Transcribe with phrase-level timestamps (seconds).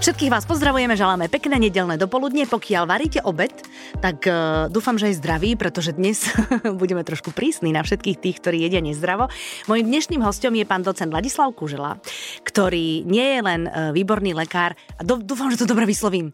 [0.00, 2.48] Všetkých vás pozdravujeme, želáme pekné nedelné dopoludne.
[2.48, 3.52] Pokiaľ varíte obed,
[4.00, 6.24] tak uh, dúfam, že je zdravý, pretože dnes
[6.80, 9.28] budeme trošku prísni na všetkých tých, ktorí jedia nezdravo.
[9.68, 12.00] Mojím dnešným hostom je pán docent Ladislav Kužela,
[12.48, 16.32] ktorý nie je len uh, výborný lekár, a dúfam, že to dobre vyslovím,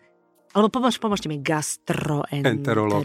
[0.57, 3.05] alebo pomôž, pomôžte mi, gastroenterolog,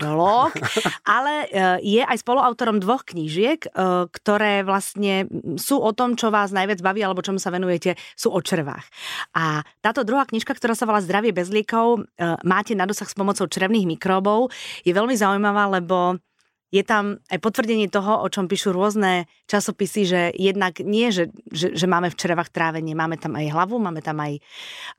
[1.19, 3.69] ale e, je aj spoluautorom dvoch knížiek, e,
[4.07, 5.27] ktoré vlastne
[5.59, 8.87] sú o tom, čo vás najviac baví, alebo čomu sa venujete, sú o črvách.
[9.35, 13.19] A táto druhá knižka, ktorá sa volá Zdravie bez liekov, e, máte na dosah s
[13.19, 14.47] pomocou črevných mikróbov,
[14.87, 16.23] je veľmi zaujímavá, lebo
[16.71, 21.75] je tam aj potvrdenie toho, o čom píšu rôzne časopisy, že jednak nie, že, že,
[21.75, 24.39] že máme v črevách trávenie, máme tam aj hlavu, máme tam aj,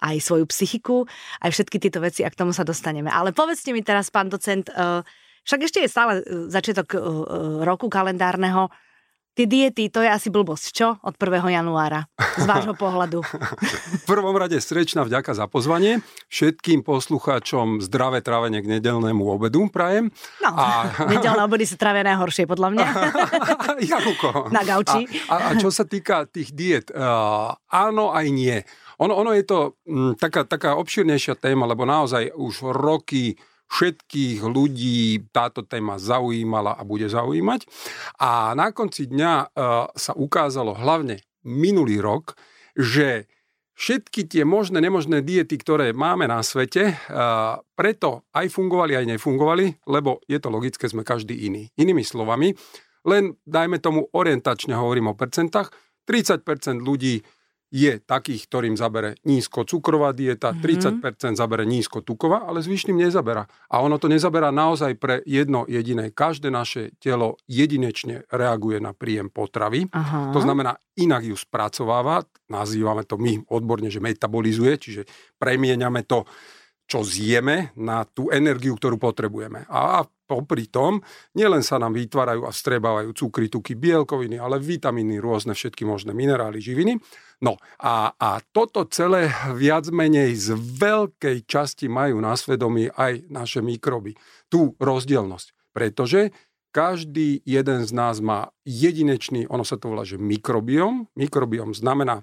[0.04, 1.08] aj svoju psychiku,
[1.40, 3.08] aj všetky tieto veci a k tomu sa dostaneme.
[3.08, 5.00] Ale povedzte mi teraz, pán docent, uh,
[5.48, 7.00] však ešte je stále eh, začiatok uh,
[7.64, 8.68] roku kalendárneho,
[9.32, 11.00] Tie diety, to je asi blbosť, čo?
[11.00, 11.56] Od 1.
[11.56, 12.04] januára,
[12.36, 13.24] z vášho pohľadu.
[13.24, 16.04] v prvom rade srdečná vďaka za pozvanie.
[16.28, 20.12] Všetkým poslucháčom zdravé trávenie k nedelnému obedu prajem.
[20.44, 20.84] No, a...
[21.16, 22.86] nedelné obedy sa trávia najhoršie, podľa mňa.
[23.96, 24.52] Januko.
[24.52, 25.08] Na gauči.
[25.32, 28.60] A, a, a čo sa týka tých diet, uh, áno aj nie.
[29.00, 33.40] Ono, ono je to m, taká, taká obširnejšia téma, lebo naozaj už roky
[33.72, 37.64] všetkých ľudí táto téma zaujímala a bude zaujímať.
[38.20, 42.36] A na konci dňa uh, sa ukázalo hlavne minulý rok,
[42.76, 43.24] že
[43.72, 49.88] všetky tie možné, nemožné diety, ktoré máme na svete, uh, preto aj fungovali, aj nefungovali,
[49.88, 51.72] lebo je to logické, sme každý iný.
[51.80, 52.52] Inými slovami,
[53.08, 55.72] len dajme tomu orientačne hovorím o percentách,
[56.04, 57.24] 30% ľudí
[57.72, 61.00] je takých, ktorým zabere nízko cukrová dieta, mm-hmm.
[61.00, 63.48] 30% zabere nízko tuková, ale zvyšným nezabera.
[63.72, 66.12] A ono to nezabera naozaj pre jedno jediné.
[66.12, 69.88] Každé naše telo jedinečne reaguje na príjem potravy.
[69.88, 70.36] Aha.
[70.36, 72.20] To znamená, inak ju spracováva,
[72.52, 75.02] nazývame to my odborne, že metabolizuje, čiže
[75.40, 76.28] premieňame to
[76.92, 79.64] čo zjeme na tú energiu, ktorú potrebujeme.
[79.72, 81.00] A popri tom
[81.32, 86.60] nielen sa nám vytvárajú a vstrebávajú cukry, tuky, bielkoviny, ale vitamíny, rôzne všetky možné minerály,
[86.60, 87.00] živiny.
[87.42, 89.26] No a, a toto celé
[89.58, 94.14] viac menej z veľkej časti majú na svedomí aj naše mikroby.
[94.46, 95.74] Tú rozdielnosť.
[95.74, 96.30] Pretože
[96.70, 101.10] každý jeden z nás má jedinečný, ono sa to volá, že mikrobiom.
[101.18, 102.22] Mikrobiom znamená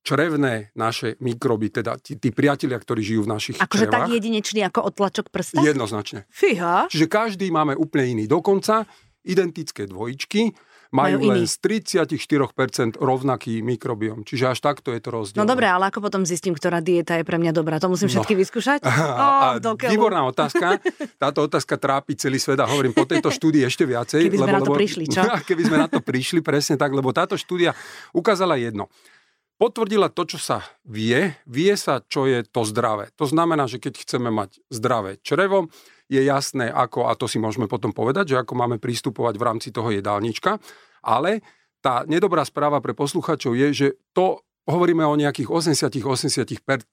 [0.00, 4.88] črevné naše mikroby, teda tí, tí priatelia, ktorí žijú v našich Akože tak jedinečný ako
[4.88, 5.60] otlačok prsta?
[5.60, 6.24] Jednoznačne.
[6.32, 6.88] Fíha.
[6.88, 8.24] Čiže každý máme úplne iný.
[8.24, 8.88] Dokonca
[9.20, 10.56] identické dvojičky
[10.90, 11.54] majú, majú len z
[11.86, 14.26] 34% rovnaký mikrobiom.
[14.26, 15.38] Čiže až takto je to rozdiel.
[15.38, 17.78] No dobre, ale ako potom zistím, ktorá dieta je pre mňa dobrá?
[17.78, 18.14] To musím no.
[18.18, 18.40] všetky no.
[18.42, 18.80] vyskúšať?
[18.84, 20.82] Oh, a výborná otázka.
[21.22, 24.26] Táto otázka trápi celý svet a hovorím po tejto štúdii ešte viacej.
[24.26, 25.22] Keby sme lebo, na to prišli, čo?
[25.48, 27.72] Keby sme na to prišli, presne tak, lebo táto štúdia
[28.10, 28.90] ukázala jedno
[29.60, 33.12] potvrdila to, čo sa vie, vie sa, čo je to zdravé.
[33.20, 35.68] To znamená, že keď chceme mať zdravé črevo,
[36.10, 39.68] je jasné, ako, a to si môžeme potom povedať, že ako máme pristupovať v rámci
[39.70, 40.58] toho jedálnička,
[41.06, 41.40] ale
[41.78, 46.92] tá nedobrá správa pre posluchačov je, že to hovoríme o nejakých 80-85%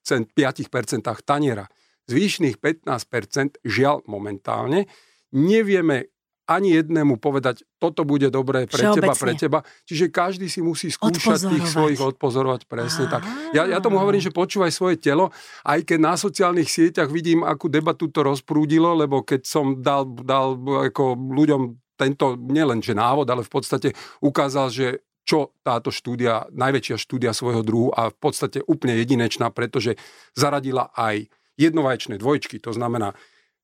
[1.26, 1.66] taniera.
[2.08, 4.88] Zvýšných 15% žiaľ momentálne
[5.36, 6.08] nevieme
[6.48, 9.04] ani jednému povedať, toto bude dobré pre Všeobecne.
[9.04, 9.58] teba, pre teba.
[9.84, 13.12] Čiže každý si musí skúšať tých svojich odpozorovať presne Aha.
[13.20, 13.22] tak.
[13.52, 15.28] Ja, ja tomu hovorím, že počúvaj svoje telo,
[15.68, 20.56] aj keď na sociálnych sieťach vidím, akú debatu to rozprúdilo, lebo keď som dal, dal
[20.88, 23.92] ako ľuďom tento nielen že návod, ale v podstate
[24.24, 24.86] ukázal, že
[25.28, 30.00] čo táto štúdia, najväčšia štúdia svojho druhu a v podstate úplne jedinečná, pretože
[30.32, 31.28] zaradila aj
[31.60, 33.12] jednovaječné dvojčky, to znamená,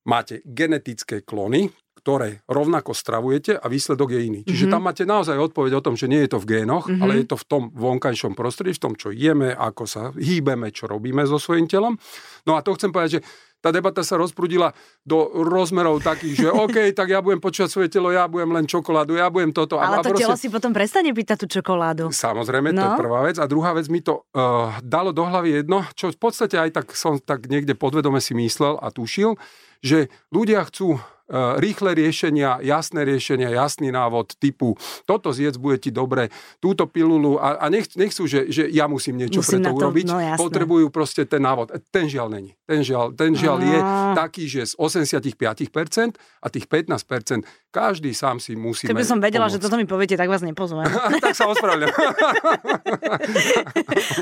[0.05, 1.73] máte genetické klony,
[2.05, 4.39] ktoré rovnako stravujete a výsledok je iný.
[4.45, 4.73] Čiže mm-hmm.
[4.77, 7.01] tam máte naozaj odpoveď o tom, že nie je to v génoch, mm-hmm.
[7.01, 10.85] ale je to v tom vonkajšom prostredí, v tom, čo jeme, ako sa hýbeme, čo
[10.85, 11.97] robíme so svojím telom.
[12.45, 13.21] No a to chcem povedať, že
[13.57, 14.69] tá debata sa rozprudila
[15.01, 19.17] do rozmerov takých, že OK, tak ja budem počúvať svoje telo, ja budem len čokoládu,
[19.17, 19.81] ja budem toto.
[19.81, 20.29] Ale to proste...
[20.29, 22.13] telo si potom prestane pýtať tú čokoládu.
[22.13, 22.77] Samozrejme, no?
[22.77, 23.01] to je no.
[23.01, 23.41] prvá vec.
[23.41, 26.93] A druhá vec mi to uh, dalo do hlavy jedno, čo v podstate aj tak
[26.93, 29.33] som tak niekde podvedome si myslel a tušil,
[29.81, 31.01] že ľudia chcú
[31.33, 34.77] rýchle riešenia, jasné riešenia, jasný návod typu
[35.09, 36.29] toto zjedz, bude ti dobre,
[36.61, 39.77] túto pilulu a, a nech, nechcú, že, že ja musím niečo musím pre to, to
[39.81, 40.05] urobiť.
[40.09, 41.73] No, Potrebujú proste ten návod.
[41.73, 42.51] E, ten žiaľ není.
[42.65, 43.79] Ten žiaľ, ten žiaľ je
[44.13, 47.45] taký, že z 85% a tých 15%
[47.75, 49.59] každý sám si musí Keby som vedela, pomôcť.
[49.59, 50.87] že toto mi poviete, tak vás nepozvem.
[51.25, 51.91] tak sa ospravedlňujem.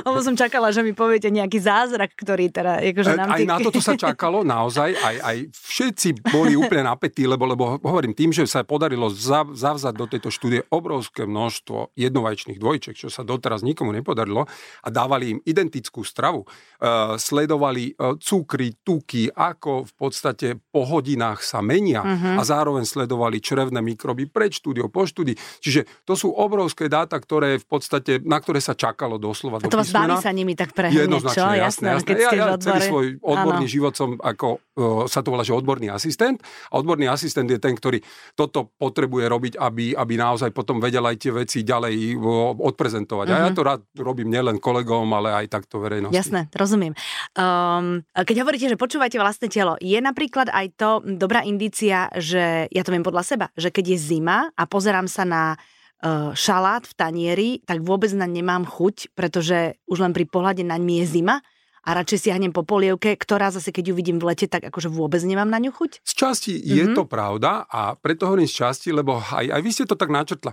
[0.09, 2.81] Lebo som čakala, že mi poviete nejaký zázrak, ktorý teda...
[2.81, 3.49] Akože nám aj tých...
[3.53, 4.97] na toto sa čakalo, naozaj.
[4.97, 9.93] Aj, aj všetci boli úplne na napätí, lebo, lebo hovorím tým, že sa podarilo zavzať
[9.93, 14.47] do tejto štúdie obrovské množstvo jednovajčných dvojček, čo sa doteraz nikomu nepodarilo
[14.81, 16.47] a dávali im identickú stravu.
[16.79, 22.39] Uh, sledovali uh, cukry, tuky, ako v podstate po hodinách sa menia uh-huh.
[22.39, 25.35] a zároveň sledovali črevné mikroby pred štúdiou, po štúdii.
[25.59, 29.75] Čiže to sú obrovské dáta, ktoré v podstate, na ktoré sa čakalo doslova a to
[29.75, 31.59] vás baví sa nimi tak prehnať, Jednoznačne, čo?
[31.59, 32.07] jasné, jasné.
[32.07, 33.73] Keď ja, ja celý svoj odborný ano.
[33.73, 34.47] život som ako,
[34.79, 36.39] uh, sa to volá, že odborný asistent
[36.71, 37.99] a odborný asistent je ten, ktorý
[38.37, 43.25] toto potrebuje robiť, aby, aby naozaj potom vedel aj tie veci ďalej uh, odprezentovať.
[43.27, 43.37] Uh-huh.
[43.39, 43.57] A ja mhm.
[43.57, 46.13] to rád robím nielen kolegom, ale aj takto verejnosti.
[46.15, 46.93] Jasné, rozumiem.
[47.33, 52.81] Um, keď hovoríte, že počúvate vlastné telo, je napríklad aj to dobrá indícia, že ja
[52.85, 55.57] to viem podľa seba, že keď je zima a pozerám sa na
[56.03, 60.83] E, šalát v tanieri, tak vôbec na nemám chuť, pretože už len pri pohľade naň
[60.83, 61.39] mi je zima
[61.79, 65.23] a radšej siahnem po polievke, ktorá zase, keď ju vidím v lete, tak akože vôbec
[65.23, 66.03] nemám na ňu chuť?
[66.03, 66.75] Z časti mm-hmm.
[66.75, 66.95] je mhm.
[66.99, 70.51] to pravda a preto hovorím z časti, lebo aj, aj vy ste to tak načrtla.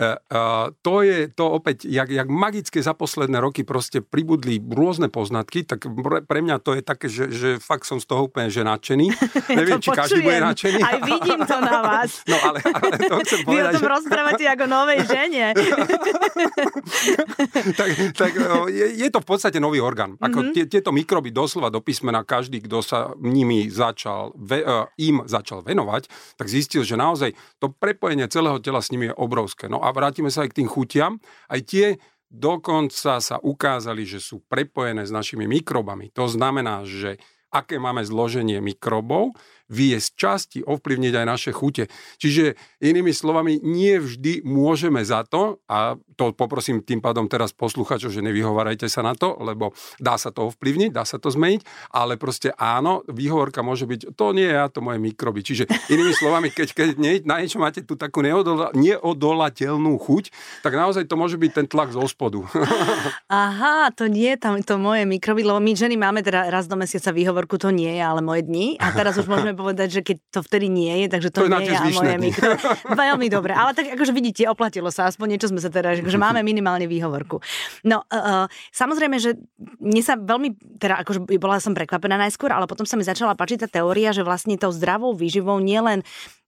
[0.00, 5.12] Uh, uh, to je to opäť, jak, jak magické za posledné roky proste pribudli rôzne
[5.12, 5.84] poznatky, tak
[6.24, 9.12] pre, mňa to je také, že, že fakt som z toho úplne že nadšený.
[9.60, 10.00] Neviem, či počujem.
[10.00, 10.80] každý bude nadšený.
[10.80, 12.24] Aj vidím to na vás.
[12.24, 13.60] No ale, ale to chcem povedať.
[13.60, 13.90] Vy o tom že...
[13.92, 15.46] rozprávate ako novej žene.
[17.80, 18.32] tak tak
[18.72, 20.16] je, je to v podstate nový orgán.
[20.16, 20.54] Ako mm-hmm.
[20.56, 25.60] tie, tieto mikroby doslova do písmena, každý, kto sa nimi začal, ve, uh, im začal
[25.60, 26.08] venovať,
[26.40, 29.68] tak zistil, že naozaj to prepojenie celého tela s nimi je obrovské.
[29.68, 31.12] No a vrátime sa aj k tým chutiam.
[31.50, 31.98] Aj tie
[32.30, 36.14] dokonca sa ukázali, že sú prepojené s našimi mikrobami.
[36.14, 37.18] To znamená, že
[37.50, 39.34] aké máme zloženie mikrobov,
[39.70, 41.86] vie z časti ovplyvniť aj naše chute.
[42.18, 48.12] Čiže inými slovami, nie vždy môžeme za to, a to poprosím tým pádom teraz posluchačov,
[48.12, 52.20] že nevyhovárajte sa na to, lebo dá sa to ovplyvniť, dá sa to zmeniť, ale
[52.20, 55.40] proste áno, výhovorka môže byť, to nie je ja, to moje mikroby.
[55.40, 60.34] Čiže inými slovami, keď, keď nie, na niečo máte tú takú neodola, neodolateľnú chuť,
[60.66, 62.42] tak naozaj to môže byť ten tlak zo spodu.
[63.30, 66.74] Aha, to nie je tam to moje mikroby, lebo my ženy máme teda raz do
[66.74, 68.76] mesiaca výhovorku, to nie je, ale moje dni.
[68.82, 71.68] A teraz už môžeme povedať, že keď to vtedy nie je, takže to, to nie
[71.68, 72.52] je a moje mikro.
[73.04, 76.40] Veľmi dobre, ale tak akože vidíte, oplatilo sa, aspoň niečo sme sa teda, že máme
[76.40, 77.38] minimálne výhovorku.
[77.84, 79.36] No, uh, samozrejme, že
[79.78, 83.68] mne sa veľmi, teda akože bola som prekvapená najskôr, ale potom sa mi začala páčiť
[83.68, 86.02] tá teória, že vlastne tou zdravou výživou nielen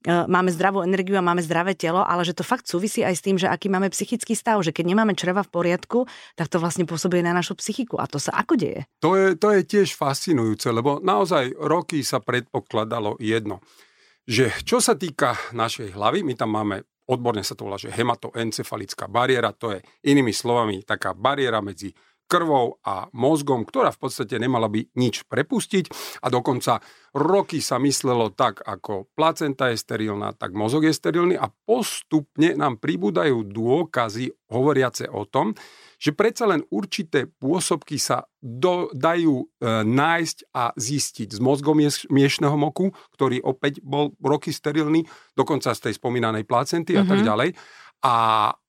[0.07, 3.37] máme zdravú energiu a máme zdravé telo, ale že to fakt súvisí aj s tým,
[3.39, 7.23] že aký máme psychický stav, že keď nemáme čreva v poriadku, tak to vlastne pôsobí
[7.23, 7.99] na našu psychiku.
[8.03, 8.87] A to sa ako deje?
[9.03, 13.63] To je, to je tiež fascinujúce, lebo naozaj roky sa predpokladalo jedno,
[14.27, 19.11] že čo sa týka našej hlavy, my tam máme odborne sa to volá, že hematoencefalická
[19.11, 21.93] bariéra, to je inými slovami taká bariéra medzi
[22.33, 25.93] krvou a mozgom, ktorá v podstate nemala by nič prepustiť
[26.25, 26.81] a dokonca
[27.13, 32.81] roky sa myslelo tak, ako placenta je sterilná, tak mozog je sterilný a postupne nám
[32.81, 35.53] pribúdajú dôkazy hovoriace o tom,
[36.01, 39.47] že predsa len určité pôsobky sa do, dajú e,
[39.85, 41.77] nájsť a zistiť z mozgom
[42.11, 45.05] miešného moku, ktorý opäť bol roky sterilný,
[45.37, 47.07] dokonca z tej spomínanej placenty mm-hmm.
[47.07, 47.27] a tak mhm.
[47.29, 47.51] ďalej.
[48.03, 48.15] A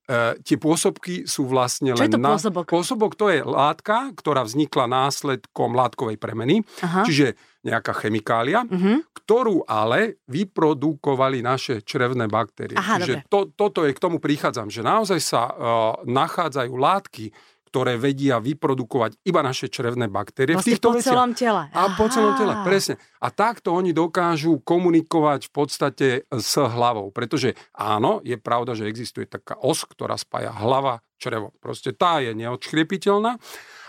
[0.04, 2.00] E, tie pôsobky sú vlastne len...
[2.00, 2.36] Čo je to na...
[2.36, 2.66] pôsobok?
[2.68, 7.08] Pôsobok to je látka, ktorá vznikla následkom látkovej premeny, Aha.
[7.08, 9.08] čiže nejaká chemikália, uh-huh.
[9.16, 12.76] ktorú ale vyprodukovali naše črevné baktérie.
[12.76, 15.56] Aha, čiže to, toto je, k tomu prichádzam, že naozaj sa uh,
[16.04, 17.32] nachádzajú látky,
[17.74, 20.54] ktoré vedia vyprodukovať iba naše črevné baktérie.
[20.54, 21.10] Vlastne v týchto po veciach.
[21.10, 21.64] celom tele.
[21.74, 23.02] A po celom tele, presne.
[23.18, 27.10] A takto oni dokážu komunikovať v podstate s hlavou.
[27.10, 31.50] Pretože áno, je pravda, že existuje taká os, ktorá spája hlava, črevo.
[31.58, 33.42] Proste tá je neodškriepiteľná.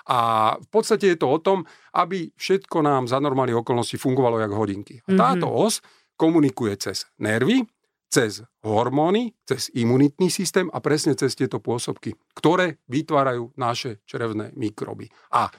[0.08, 0.18] A
[0.56, 5.04] v podstate je to o tom, aby všetko nám za normálnych okolností fungovalo jak hodinky.
[5.04, 5.64] A táto mm-hmm.
[5.68, 5.84] os
[6.16, 7.68] komunikuje cez nervy,
[8.14, 15.10] cez hormóny, cez imunitný systém a presne cez tieto pôsobky, ktoré vytvárajú naše črevné mikroby.
[15.34, 15.50] A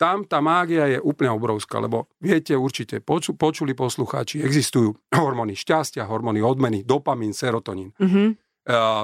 [0.00, 6.08] tam tá mágia je úplne obrovská, lebo viete určite, poču, počuli poslucháči, existujú hormóny šťastia,
[6.08, 7.92] hormóny odmeny, dopamín, serotonín.
[8.00, 8.28] Mm-hmm.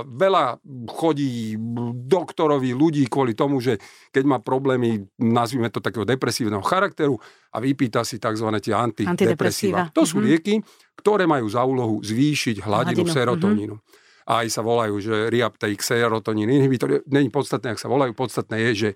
[0.07, 1.59] Veľa chodí
[2.07, 3.81] doktorovi ľudí kvôli tomu, že
[4.15, 7.19] keď má problémy, nazvime to takého depresívneho charakteru
[7.53, 8.49] a vypýta si tzv.
[8.63, 9.91] tie antidepresíva.
[9.91, 10.29] To sú mm-hmm.
[10.31, 10.55] lieky,
[10.99, 13.17] ktoré majú za úlohu zvýšiť hladinu, hladinu.
[13.17, 13.77] serotonínu.
[13.77, 14.05] Mm-hmm.
[14.27, 17.07] Aj sa volajú, že reuptake serotonín inhibitor.
[17.07, 18.91] Není podstatné, ak sa volajú, podstatné je, že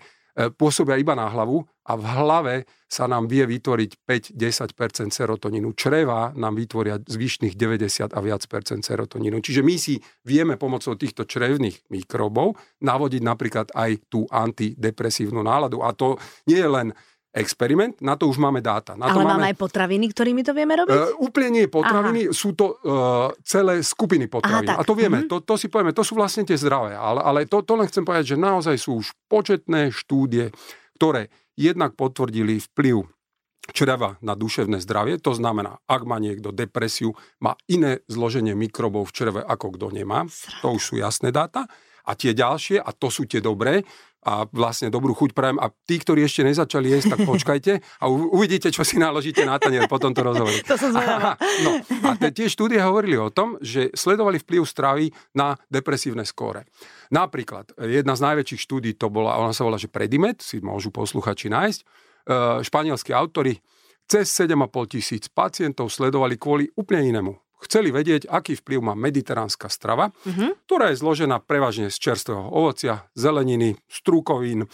[0.56, 2.56] pôsobia iba na hlavu a v hlave
[2.86, 3.90] sa nám vie vytvoriť
[4.34, 5.74] 5-10% serotonínu.
[5.74, 9.42] Čreva nám vytvoria zvyšných 90 a viac percent serotonínu.
[9.42, 15.82] Čiže my si vieme pomocou týchto črevných mikrobov navodiť napríklad aj tú antidepresívnu náladu.
[15.82, 16.88] A to nie je len
[17.30, 18.98] experiment, na to už máme dáta.
[18.98, 20.90] Na Ale to máme aj potraviny, ktorými to vieme robiť?
[20.90, 22.34] Uh, úplne nie potraviny, Aha.
[22.34, 24.66] sú to uh, celé skupiny potravín.
[24.66, 25.30] Aha, a to vieme, mm-hmm.
[25.30, 26.98] to, to si povieme, to sú vlastne tie zdravé.
[26.98, 30.50] Ale, ale to, to len chcem povedať, že naozaj sú už početné štúdie,
[30.98, 33.06] ktoré jednak potvrdili vplyv
[33.70, 35.22] čreva na duševné zdravie.
[35.22, 40.26] To znamená, ak má niekto depresiu, má iné zloženie mikrobov v čreve, ako kto nemá.
[40.26, 40.60] Sranda.
[40.66, 41.70] To už sú jasné dáta.
[42.08, 43.86] A tie ďalšie, a to sú tie dobré,
[44.20, 45.56] a vlastne dobrú chuť prajem.
[45.56, 49.88] A tí, ktorí ešte nezačali jesť, tak počkajte a uvidíte, čo si naložíte na tanier
[49.88, 50.60] po tomto rozhovore.
[50.68, 50.92] To som
[51.64, 51.70] no,
[52.04, 56.68] a tie štúdie hovorili o tom, že sledovali vplyv stravy na depresívne skóre.
[57.08, 61.48] Napríklad, jedna z najväčších štúdí to bola, ona sa volá, že Predimet, si môžu posluchači
[61.50, 61.84] nájsť, e,
[62.62, 63.58] španielskí autory,
[64.06, 70.12] cez 7,5 tisíc pacientov sledovali kvôli úplne inému chceli vedieť, aký vplyv má mediteránska strava,
[70.24, 70.66] mm-hmm.
[70.66, 74.68] ktorá je zložená prevažne z čerstvého ovocia, zeleniny, strukovín, e,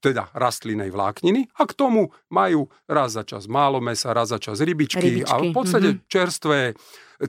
[0.00, 4.62] teda rastlinej vlákniny a k tomu majú raz za čas málo mesa, raz za čas
[4.62, 5.30] rybičky, rybičky.
[5.30, 6.08] a v podstate mm-hmm.
[6.10, 6.58] čerstvé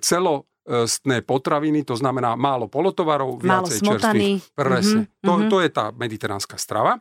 [0.04, 4.52] celo stné potraviny, to znamená málo polotovarov, viacej čerstvých.
[4.52, 5.08] Presne.
[5.08, 5.24] Mm-hmm.
[5.24, 5.48] To, mhm.
[5.48, 7.00] to je tá mediteránska strava.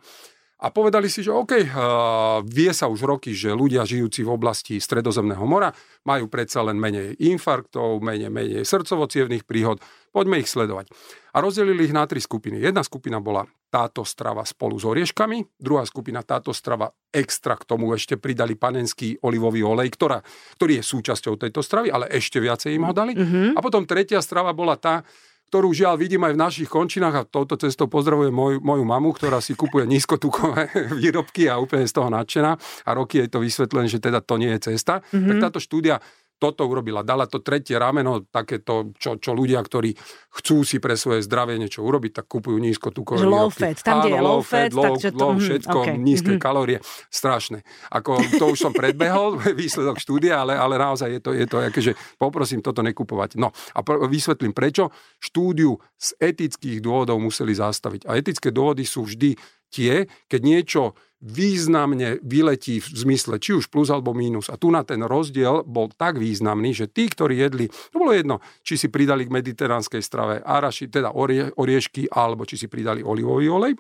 [0.57, 4.81] A povedali si, že OK, uh, vie sa už roky, že ľudia žijúci v oblasti
[4.81, 5.69] Stredozemného mora
[6.09, 9.05] majú predsa len menej infarktov, menej, menej srdcovo
[9.45, 9.77] príhod,
[10.17, 10.89] poďme ich sledovať.
[11.37, 12.57] A rozdelili ich na tri skupiny.
[12.57, 17.93] Jedna skupina bola táto strava spolu s orieškami, druhá skupina táto strava extra k tomu
[17.93, 20.25] ešte pridali panenský olivový olej, ktorá,
[20.57, 23.13] ktorý je súčasťou tejto stravy, ale ešte viacej im ho dali.
[23.13, 23.49] Mm-hmm.
[23.53, 25.05] A potom tretia strava bola tá,
[25.47, 29.39] ktorú žiaľ vidím aj v našich končinách a touto cestou pozdravujem moju, moju mamu, ktorá
[29.39, 30.69] si kupuje nízkotukové
[31.01, 34.51] výrobky a úplne z toho nadšená a roky je to vysvetlené, že teda to nie
[34.59, 35.01] je cesta.
[35.01, 35.29] Mm-hmm.
[35.31, 36.03] Tak táto štúdia
[36.37, 37.01] toto urobila.
[37.01, 39.97] Dala to tretie rameno, takéto, čo, čo ľudia, ktorí
[40.37, 44.17] chcú si pre svoje zdravie niečo urobiť, tak kupujú nízko tukové Low fat, tam, kde
[44.17, 45.19] je low fat, low, takže to...
[45.19, 45.97] Low, mhm, všetko, okay.
[45.97, 46.45] nízke mm-hmm.
[46.45, 46.79] kalórie,
[47.09, 47.65] strašné.
[47.89, 51.93] Ako, to už som predbehol, výsledok štúdia, ale, ale naozaj je to, je to akože
[52.21, 53.41] poprosím toto nekupovať.
[53.41, 54.93] No a pr- vysvetlím prečo.
[55.17, 58.05] Štúdiu z etických dôvodov museli zastaviť.
[58.05, 59.35] A etické dôvody sú vždy
[59.71, 60.83] tie, keď niečo
[61.17, 64.53] významne vyletí v zmysle či už plus alebo mínus.
[64.53, 68.45] A tu na ten rozdiel bol tak významný, že tí, ktorí jedli, to bolo jedno,
[68.61, 73.49] či si pridali k mediteránskej strave araši, teda orie, oriešky, alebo či si pridali olivový
[73.49, 73.75] olej,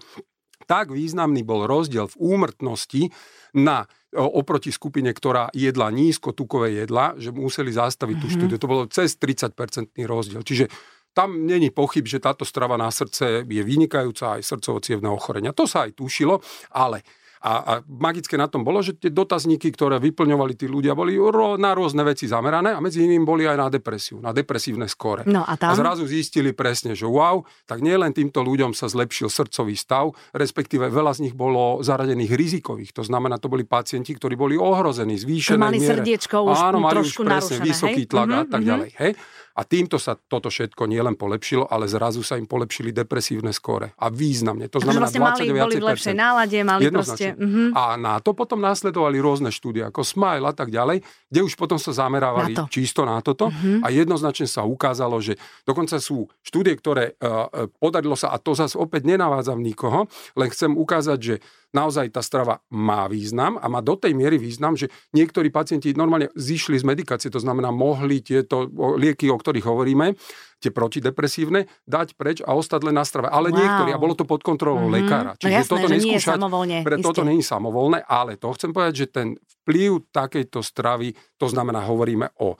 [0.65, 3.13] tak významný bol rozdiel v úmrtnosti
[3.53, 3.85] na
[4.17, 8.25] oproti skupine, ktorá jedla nízko tukové jedla, že museli zastaviť mm-hmm.
[8.25, 8.35] tú mhm.
[8.41, 8.59] štúdiu.
[8.59, 10.41] To bolo cez 30-percentný rozdiel.
[10.41, 10.73] Čiže
[11.17, 15.57] tam není pochyb, že táto strava na srdce je vynikajúca aj srdcovo ochorenia.
[15.57, 16.45] To sa aj tušilo,
[16.77, 17.01] ale
[17.47, 21.55] a, a magické na tom bolo, že tie dotazníky, ktoré vyplňovali tí ľudia, boli ro,
[21.55, 25.23] na rôzne veci zamerané a medzi iným boli aj na depresiu, na depresívne skóre.
[25.31, 25.71] No a, tam?
[25.71, 30.91] a zrazu zistili presne, že wow, tak nielen týmto ľuďom sa zlepšil srdcový stav, respektíve
[30.91, 32.91] veľa z nich bolo zaradených rizikových.
[32.99, 36.03] To znamená, to boli pacienti, ktorí boli ohrození, zvýšené Mali miere.
[36.03, 38.11] srdiečko už Áno, mali trošku už presne narušené, vysoký hej?
[38.11, 38.71] tlak mm-hmm, a tak mm-hmm.
[38.75, 38.91] ďalej.
[38.99, 39.13] Hej?
[39.57, 43.97] A týmto sa toto všetko nielen polepšilo, ale zrazu sa im polepšili depresívne skóre.
[43.97, 44.69] A významne.
[44.69, 47.33] To znamená vlastne 29 mali, boli v lepšej nálade, mali proste...
[47.33, 47.73] Uh-huh.
[47.73, 51.01] A na to potom následovali rôzne štúdie, ako Smile a tak ďalej,
[51.33, 52.73] kde už potom sa zamerávali na to.
[52.73, 53.49] čisto na toto.
[53.49, 53.81] Uh-huh.
[53.81, 58.77] A jednoznačne sa ukázalo, že dokonca sú štúdie, ktoré uh, podarilo sa, a to zase
[58.77, 60.05] opäť nenavádzam nikoho,
[60.37, 61.35] len chcem ukázať, že
[61.77, 66.33] naozaj tá strava má význam a má do tej miery význam, že niektorí pacienti normálne
[66.33, 68.65] zišli z medikácie, to znamená mohli tieto
[68.97, 70.17] lieky, o ktorých hovoríme,
[70.57, 73.29] tie protidepresívne, dať preč a ostať len na strave.
[73.29, 73.57] Ale wow.
[73.61, 74.97] niektorí, a bolo to pod kontrolou mm-hmm.
[75.05, 75.33] lekára.
[75.37, 76.77] No Čiže no jasné, toto že nie je samovolne.
[76.81, 81.47] Pre toto nie je samovolné, ale to chcem povedať, že ten vplyv takejto stravy, to
[81.53, 82.57] znamená, hovoríme o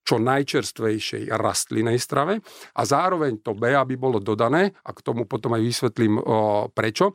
[0.00, 2.40] čo najčerstvejšej rastlinej strave
[2.74, 7.14] a zároveň to B, aby bolo dodané, a k tomu potom aj vysvetlím o, prečo,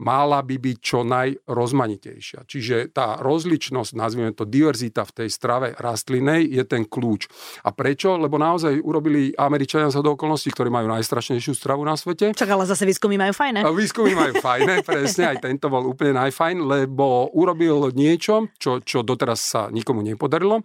[0.00, 2.44] mala by byť čo najrozmanitejšia.
[2.44, 7.28] Čiže tá rozličnosť, nazvime to diverzita v tej strave rastlinej, je ten kľúč.
[7.64, 8.20] A prečo?
[8.20, 12.36] Lebo naozaj urobili Američania sa do okolností, ktorí majú najstrašnejšiu stravu na svete.
[12.36, 13.64] Čak ale zase výskumy majú fajné.
[13.64, 19.00] A výskumy majú fajné, presne, aj tento bol úplne najfajn, lebo urobil niečo, čo, čo
[19.00, 20.60] doteraz sa nikomu nepodarilo.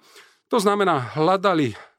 [0.51, 1.90] To znamená, hľadali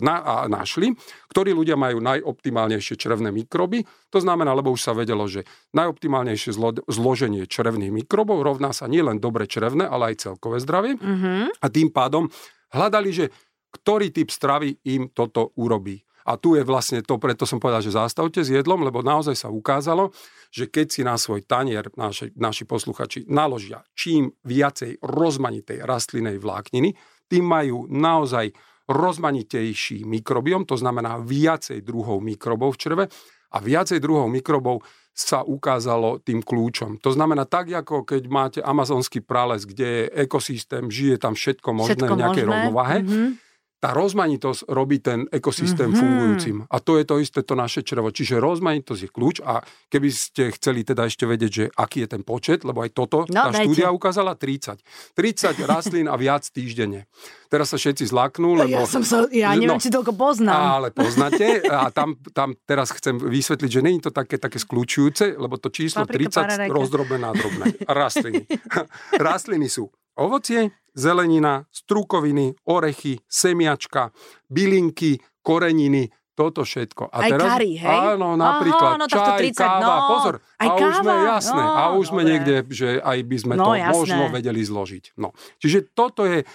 [0.00, 0.96] na, a našli,
[1.28, 3.84] ktorí ľudia majú najoptimálnejšie črevné mikroby.
[4.08, 5.44] To znamená, lebo už sa vedelo, že
[5.76, 10.96] najoptimálnejšie zlo, zloženie črevných mikrobov rovná sa nielen dobre črevné, ale aj celkové zdravie.
[10.96, 11.60] Mm-hmm.
[11.60, 12.32] A tým pádom
[12.72, 13.26] hľadali, že
[13.70, 16.02] ktorý typ stravy im toto urobí.
[16.26, 19.48] A tu je vlastne to, preto som povedal, že zastavte s jedlom, lebo naozaj sa
[19.48, 20.12] ukázalo,
[20.52, 26.92] že keď si na svoj tanier naši, naši posluchači naložia čím viacej rozmanitej rastlinej vlákniny,
[27.30, 28.52] tým majú naozaj
[28.90, 33.04] rozmanitejší mikrobiom, to znamená viacej druhov mikrobov v čreve
[33.50, 37.02] A viacej druhov mikrobov sa ukázalo tým kľúčom.
[37.02, 41.98] To znamená tak, ako keď máte amazonský prales, kde je ekosystém, žije tam všetko možné
[41.98, 42.50] všetko v nejakej možné.
[42.54, 43.49] rovnováhe, mm-hmm
[43.80, 46.00] tá rozmanitosť robí ten ekosystém mm-hmm.
[46.04, 46.56] fungujúcim.
[46.68, 48.12] A to je to isté, to naše črevo.
[48.12, 52.20] Čiže rozmanitosť je kľúč a keby ste chceli teda ešte vedieť, že aký je ten
[52.20, 53.72] počet, lebo aj toto, no, tá dajte.
[53.72, 54.84] štúdia ukázala 30.
[55.16, 57.08] 30 rastlín a viac týždenne.
[57.48, 58.84] Teraz sa všetci zlaknú, lebo...
[58.84, 60.60] Ja, som sa, ja neviem, no, či toľko poznám.
[60.76, 65.56] Ale poznáte a tam, tam teraz chcem vysvetliť, že není to také, také skľúčujúce, lebo
[65.56, 67.64] to číslo Paprika, 30 rozdrobené na drobné.
[67.88, 68.44] Rastliny.
[69.26, 69.88] rastliny sú
[70.20, 74.10] ovocie, zelenina, strukoviny, orechy, semiačka,
[74.48, 77.12] bylinky, koreniny, toto všetko.
[77.12, 77.98] A aj teraz, kari, hej?
[78.16, 80.34] Áno, napríklad Aha, no, čaj, 30, káva, no, pozor.
[80.56, 83.54] Aj a káva, už sme, jasné, no, a už sme niekde, že aj by sme
[83.60, 83.92] no, to jasné.
[83.92, 85.04] možno vedeli zložiť.
[85.20, 85.36] No.
[85.60, 86.48] Čiže toto je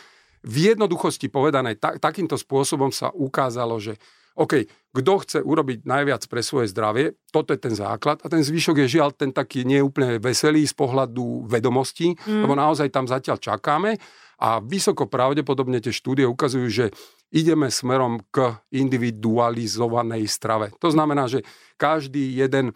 [0.46, 4.02] v jednoduchosti povedané, tak, takýmto spôsobom sa ukázalo, že
[4.36, 8.84] OK, kto chce urobiť najviac pre svoje zdravie, toto je ten základ a ten zvyšok
[8.84, 12.44] je žiaľ ten taký neúplne veselý z pohľadu vedomostí, mm.
[12.44, 13.96] lebo naozaj tam zatiaľ čakáme
[14.40, 16.86] a vysoko pravdepodobne tie štúdie ukazujú, že
[17.32, 20.72] ideme smerom k individualizovanej strave.
[20.80, 21.44] To znamená, že
[21.76, 22.72] každý jeden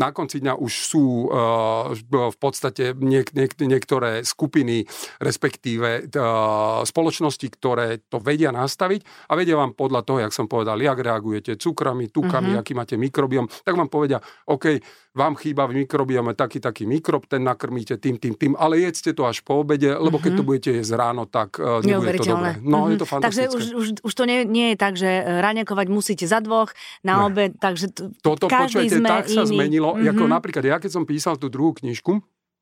[0.00, 4.88] na konci dňa už sú uh, v podstate niek- niek- niektoré skupiny,
[5.20, 10.80] respektíve uh, spoločnosti, ktoré to vedia nastaviť a vedia vám podľa toho, jak som povedal,
[10.80, 12.64] jak reagujete cukrami, tukami, uh-huh.
[12.64, 14.80] aký máte mikrobiom, tak vám povedia, OK,
[15.10, 19.26] vám chýba v mikrobiome taký, taký mikrob, ten nakrmíte tým, tým, tým, ale jedzte to
[19.26, 20.48] až po obede, lebo keď to mhm.
[20.48, 22.50] budete jesť ráno, tak uh, nebude to dobré.
[22.62, 22.92] No, mm-hmm.
[22.94, 23.50] je to fantastické.
[23.50, 25.10] Takže už, už, už to nie, nie je tak, že
[25.42, 26.70] raňakovať musíte za dvoch
[27.02, 27.22] na ne.
[27.26, 29.34] obed, takže t- Toto, počujete, tak iný.
[29.34, 30.12] sa zmenilo, mm-hmm.
[30.14, 32.20] ako napríklad ja, keď som písal tú druhú knižku,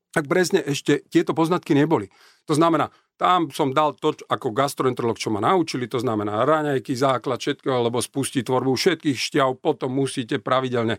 [0.09, 2.09] tak presne ešte tieto poznatky neboli.
[2.49, 7.37] To znamená, tam som dal to, ako gastroenterolog, čo ma naučili, to znamená raňajky, základ
[7.43, 10.97] všetkého, alebo spustiť tvorbu všetkých šťav, potom musíte pravidelne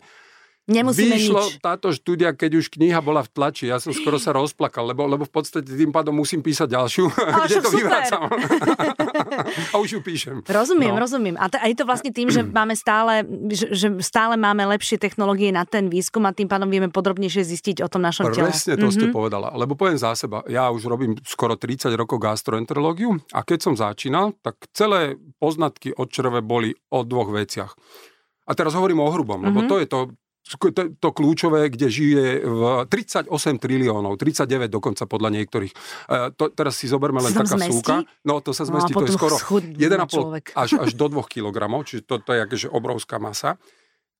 [0.69, 1.57] Nemusíme Vyšlo nič.
[1.57, 3.65] táto štúdia, keď už kniha bola v tlači.
[3.65, 7.45] Ja som skoro sa rozplakal, lebo, lebo v podstate tým pádom musím písať ďalšiu, Ale
[7.49, 8.21] kde to vyvracam.
[9.73, 10.45] a už ju píšem.
[10.45, 11.01] Rozumiem, no.
[11.01, 11.35] rozumiem.
[11.41, 15.01] A, t- a je to vlastne tým, že máme stále, že, že stále máme lepšie
[15.01, 18.53] technológie na ten výskum a tým pádom vieme podrobnejšie zistiť o tom našom tele.
[18.53, 18.95] Presne to mm-hmm.
[18.95, 19.15] ste mhm.
[19.17, 19.49] povedala.
[19.57, 24.37] Lebo poviem za seba, ja už robím skoro 30 rokov gastroenterológiu a keď som začínal,
[24.45, 27.73] tak celé poznatky o čreve boli o dvoch veciach.
[28.49, 29.71] A teraz hovorím o hrubom, lebo mm-hmm.
[29.71, 29.99] to je to,
[30.41, 33.29] to, to kľúčové, kde žije v 38
[33.61, 35.73] triliónov, 39 dokonca podľa niektorých.
[35.73, 37.71] E, to, teraz si zoberme len taká zmestí?
[37.71, 37.95] súka.
[38.25, 41.57] No to sa no, zmestí, no, to je skoro 1,5 až, až do 2 kg,
[41.85, 43.61] čiže to, to je akože obrovská masa.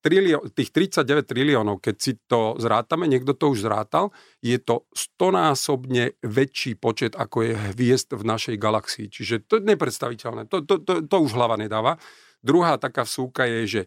[0.02, 4.10] Trilió, tých 39 triliónov, keď si to zrátame, niekto to už zrátal,
[4.42, 9.14] je to stonásobne väčší počet, ako je hviezd v našej galaxii.
[9.14, 10.50] Čiže to je nepredstaviteľné.
[10.50, 12.02] To, to, to, to už hlava nedáva.
[12.42, 13.82] Druhá taká súka je, že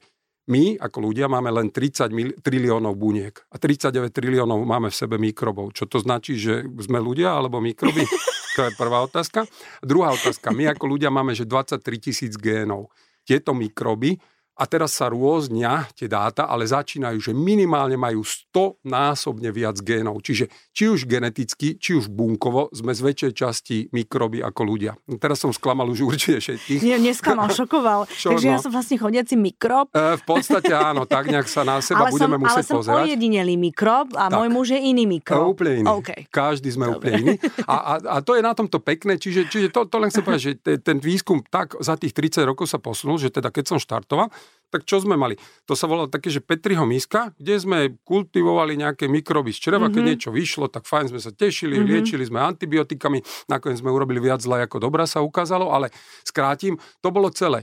[0.44, 5.16] my ako ľudia máme len 30 mil- triliónov buniek a 39 triliónov máme v sebe
[5.16, 5.72] mikrobov.
[5.72, 8.04] Čo to značí, že sme ľudia alebo mikroby?
[8.54, 9.50] To je prvá otázka.
[9.82, 10.54] Druhá otázka.
[10.54, 12.86] My ako ľudia máme, že 23 tisíc génov.
[13.26, 14.14] Tieto mikroby
[14.54, 20.22] a teraz sa rôznia tie dáta, ale začínajú, že minimálne majú 100 násobne viac génov.
[20.22, 24.94] Čiže či už geneticky, či už bunkovo sme z väčšej časti mikroby ako ľudia.
[25.18, 26.80] Teraz som sklamal už určite všetkých.
[26.86, 28.06] Nie, nesklamal, šokoval.
[28.06, 28.52] Čo, Takže no?
[28.54, 29.90] ja som vlastne chodiaci mikrob.
[29.90, 32.94] E, v podstate áno, tak nejak sa na seba ale budeme som, musieť pozerať.
[32.94, 34.38] Ale som ojedinelý mikrob a tak.
[34.38, 35.42] môj muž je iný mikrob.
[35.42, 35.86] E, úplne iný.
[35.98, 36.20] Okay.
[36.30, 36.94] Každý sme Dobre.
[36.94, 37.36] úplne iný.
[37.64, 40.42] A, a, a to je na tomto pekné, čiže, čiže to, to len chcem povedať,
[40.44, 40.52] že
[40.84, 44.28] ten výskum tak za tých 30 rokov sa posunul, že teda keď som štartoval,
[44.74, 45.38] tak čo sme mali?
[45.70, 49.94] To sa volalo také, že Petriho miska, kde sme kultivovali nejaké mikroby z čreva, mm-hmm.
[49.94, 50.10] keď mhm.
[50.10, 51.90] niečo vyšlo, tak fajn sme sa tešili, mm-hmm.
[51.94, 55.92] liečili sme antibiotikami, nakoniec sme urobili viac zla ako dobrá sa ukázalo, ale
[56.24, 57.62] skrátim, to bolo celé.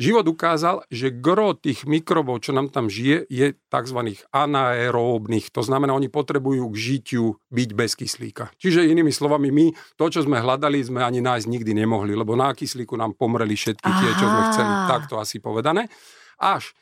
[0.00, 4.00] Život ukázal, že gro tých mikrobov, čo nám tam žije, je tzv.
[4.32, 5.52] anaeróbnych.
[5.52, 8.48] To znamená, oni potrebujú k žitiu byť bez kyslíka.
[8.56, 9.66] Čiže inými slovami, my
[10.00, 13.84] to, čo sme hľadali, sme ani nájsť nikdy nemohli, lebo na kyslíku nám pomreli všetky
[13.84, 14.72] tie, čo sme chceli.
[14.88, 15.90] Takto asi povedané
[16.40, 16.72] až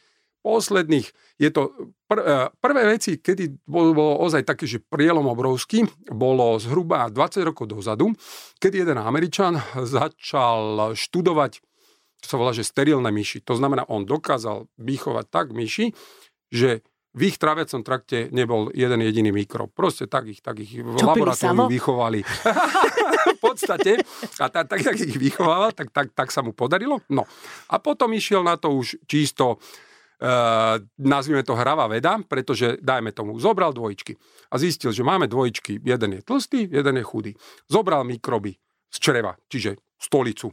[0.47, 1.75] posledných, je to
[2.07, 7.42] pr- e, prvé veci, kedy bolo, bolo ozaj taký, že prielom obrovský, bolo zhruba 20
[7.44, 8.14] rokov dozadu,
[8.62, 11.61] kedy jeden Američan začal študovať,
[12.23, 13.44] čo sa volá, že sterilné myši.
[13.44, 15.92] To znamená, on dokázal vychovať tak myši,
[16.49, 16.87] že
[17.18, 19.75] v ich traviacom trakte nebol jeden jediný mikrob.
[19.75, 22.23] Proste tak ich, tak ich v laboratóriu vychovali.
[23.38, 24.03] v podstate.
[24.42, 26.98] A tak, tak, tak ich vychovával, tak, tak, tak sa mu podarilo.
[27.07, 27.22] No.
[27.70, 29.62] A potom išiel na to už čisto
[30.18, 34.18] Uh, nazvime to hravá veda, pretože, dajme tomu, zobral dvojičky
[34.51, 37.33] a zistil, že máme dvojičky, jeden je tlstý, jeden je chudý.
[37.70, 38.59] Zobral mikroby
[38.90, 40.51] z čreva, čiže stolicu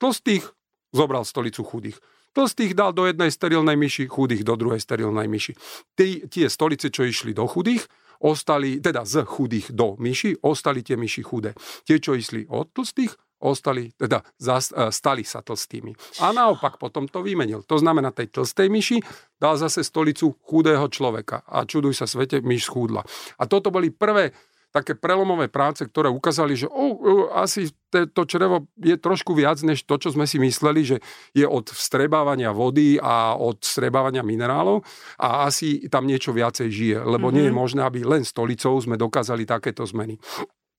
[0.00, 0.46] tlstých,
[0.94, 1.98] zobral stolicu chudých.
[2.32, 5.58] Tlstých dal do jednej sterilnej myši, chudých do druhej sterilnej myši.
[5.98, 7.90] Tí, tie stolice, čo išli do chudých,
[8.20, 11.56] ostali, teda z chudých do myši, ostali tie myši chudé.
[11.88, 16.20] Tie, čo išli od tlstých, ostali, teda zas, e, stali sa tlstými.
[16.20, 17.64] A naopak potom to vymenil.
[17.64, 18.98] To znamená, tej tlstej myši
[19.40, 21.40] dal zase stolicu chudého človeka.
[21.48, 23.00] A čuduj sa svete, myš schúdla.
[23.40, 24.36] A toto boli prvé
[24.70, 29.82] také prelomové práce, ktoré ukázali, že oh, oh, asi to črevo je trošku viac než
[29.82, 30.96] to, čo sme si mysleli, že
[31.34, 34.86] je od vstrebávania vody a od vstrebávania minerálov
[35.18, 37.36] a asi tam niečo viacej žije, lebo mm-hmm.
[37.36, 37.58] nie je mhm.
[37.58, 40.16] možné, aby len stolicou sme dokázali takéto zmeny.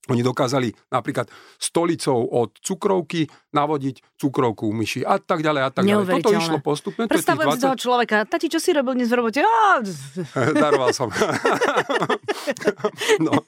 [0.10, 1.30] Oni dokázali napríklad
[1.62, 6.26] stolicou od cukrovky navodiť cukrovku u myši a tak ďalej a tak ďalej.
[6.26, 7.06] Toto išlo postupne.
[7.06, 7.54] Predstavujem 20...
[7.54, 8.16] si toho človeka.
[8.26, 9.46] Tati, čo si robil dnes v robote?
[10.66, 11.14] Daroval som.
[13.26, 13.46] no.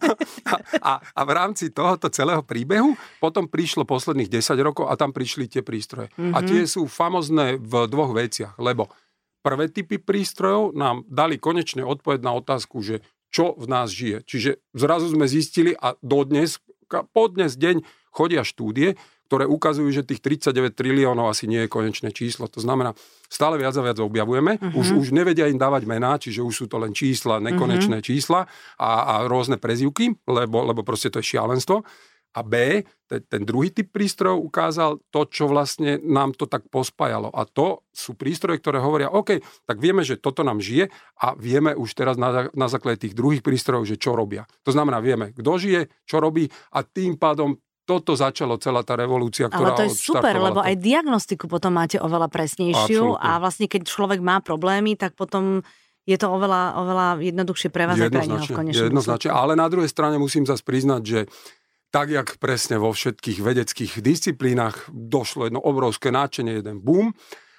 [0.78, 5.50] a, a v rámci tohoto celého príbehu potom prišlo posledných 10 rokov a tam prišli
[5.50, 6.14] tie prístroje.
[6.14, 6.38] Mm-hmm.
[6.38, 6.70] A tie mhm.
[6.70, 8.94] sú famozné v dvoch veciach, lebo
[9.42, 13.02] prvé typy prístrojov nám dali konečne odpoveď na otázku, že
[13.34, 14.22] čo v nás žije.
[14.30, 17.82] Čiže zrazu sme zistili a dodnes, po dnes deň
[18.14, 18.94] chodia štúdie,
[19.26, 22.46] ktoré ukazujú, že tých 39 triliónov asi nie je konečné číslo.
[22.54, 22.94] To znamená,
[23.26, 24.78] stále viac a viac objavujeme, uh-huh.
[24.78, 28.10] už, už nevedia im dávať mená, čiže už sú to len čísla, nekonečné uh-huh.
[28.14, 28.46] čísla
[28.78, 31.82] a, a rôzne prezivky, lebo, lebo proste to je šialenstvo.
[32.34, 37.30] A B, ten, druhý typ prístrojov ukázal to, čo vlastne nám to tak pospájalo.
[37.30, 39.38] A to sú prístroje, ktoré hovoria, OK,
[39.70, 40.90] tak vieme, že toto nám žije
[41.22, 44.50] a vieme už teraz na, na základe tých druhých prístrojov, že čo robia.
[44.66, 49.52] To znamená, vieme, kto žije, čo robí a tým pádom toto začalo celá tá revolúcia,
[49.52, 50.68] ktorá Ale to je super, lebo to.
[50.72, 53.28] aj diagnostiku potom máte oveľa presnejšiu Absolutne.
[53.28, 55.60] a vlastne keď človek má problémy, tak potom
[56.04, 59.88] je to oveľa, oveľa jednoduchšie pre vás aj pre neho v Jednoznačne, ale na druhej
[59.88, 61.20] strane musím zase priznať, že
[61.94, 67.14] tak jak presne vo všetkých vedeckých disciplínach došlo jedno obrovské náčenie, jeden boom.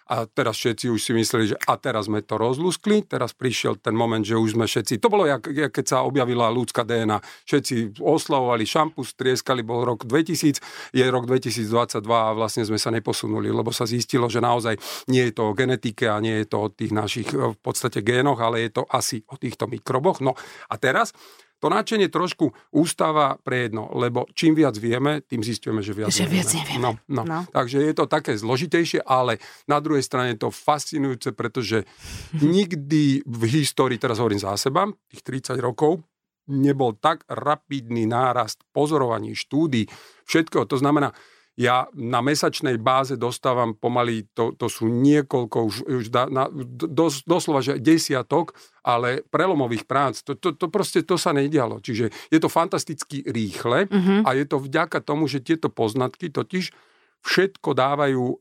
[0.04, 3.96] A teraz všetci už si mysleli, že a teraz sme to rozluskli, teraz prišiel ten
[3.96, 8.04] moment, že už sme všetci, to bolo jak, jak keď sa objavila ľudská DNA, všetci
[8.04, 10.60] oslavovali šampus, trieskali, bol rok 2000,
[10.92, 14.76] je rok 2022 a vlastne sme sa neposunuli, lebo sa zistilo, že naozaj
[15.08, 18.44] nie je to o genetike a nie je to o tých našich v podstate génoch,
[18.44, 20.20] ale je to asi o týchto mikroboch.
[20.20, 20.36] No
[20.68, 21.16] a teraz
[21.64, 26.28] to nadšenie trošku ústava pre jedno, lebo čím viac vieme, tým zistujeme, že viac že
[26.28, 26.84] viac nevieme.
[26.84, 27.24] No, no.
[27.24, 27.48] No.
[27.48, 31.88] Takže je to také zložitejšie, ale na druhej strane je to fascinujúce, pretože
[32.36, 36.04] nikdy v histórii, teraz hovorím za seba, tých 30 rokov,
[36.52, 39.88] nebol tak rapidný nárast pozorovaní, štúdí,
[40.28, 40.68] všetkého.
[40.68, 41.16] To znamená,
[41.54, 47.22] ja na mesačnej báze dostávam pomaly, to, to sú niekoľko, už, už da, na, dos,
[47.22, 51.78] doslova, že desiatok, ale prelomových prác, to, to, to proste to sa nedialo.
[51.78, 54.26] Čiže je to fantasticky rýchle mm-hmm.
[54.26, 56.93] a je to vďaka tomu, že tieto poznatky totiž
[57.24, 58.36] všetko dávajú e,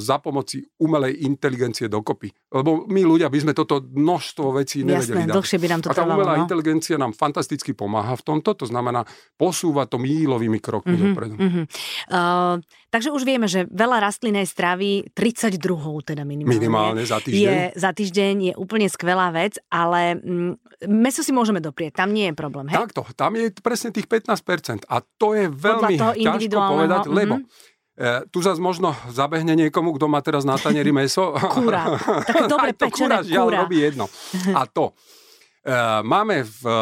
[0.00, 2.32] za pomoci umelej inteligencie dokopy.
[2.48, 5.92] Lebo my ľudia by sme toto množstvo vecí nevedeli Jasné, dlhšie by nám to A
[5.92, 6.48] tá trvalo, umelá no?
[6.48, 9.04] inteligencia nám fantasticky pomáha v tomto, to znamená
[9.36, 11.36] posúva to mílovými krokmi mm-hmm, dopredu.
[11.36, 11.64] Mm-hmm.
[12.08, 12.56] Uh,
[12.88, 15.60] takže už vieme, že veľa rastlinnej stravy, 32
[16.08, 16.56] teda minimálne.
[16.56, 17.44] Minimálne za týždeň.
[17.44, 22.32] Je, za týždeň je úplne skvelá vec, ale mm, meso si môžeme doprieť, tam nie
[22.32, 22.72] je problém.
[22.72, 22.88] Hej?
[22.88, 28.24] Takto, tam je presne tých 15% a to je veľmi ťažko povedať, lebo mm-hmm E,
[28.32, 31.36] tu zase možno zabehne niekomu, kto má teraz na tanieri meso.
[31.36, 32.00] Kúra.
[32.24, 33.28] Tak dobre to pečené kúra.
[33.28, 34.08] Žiaľ, robí jedno.
[34.56, 34.96] A to.
[35.60, 36.76] E, máme v, e,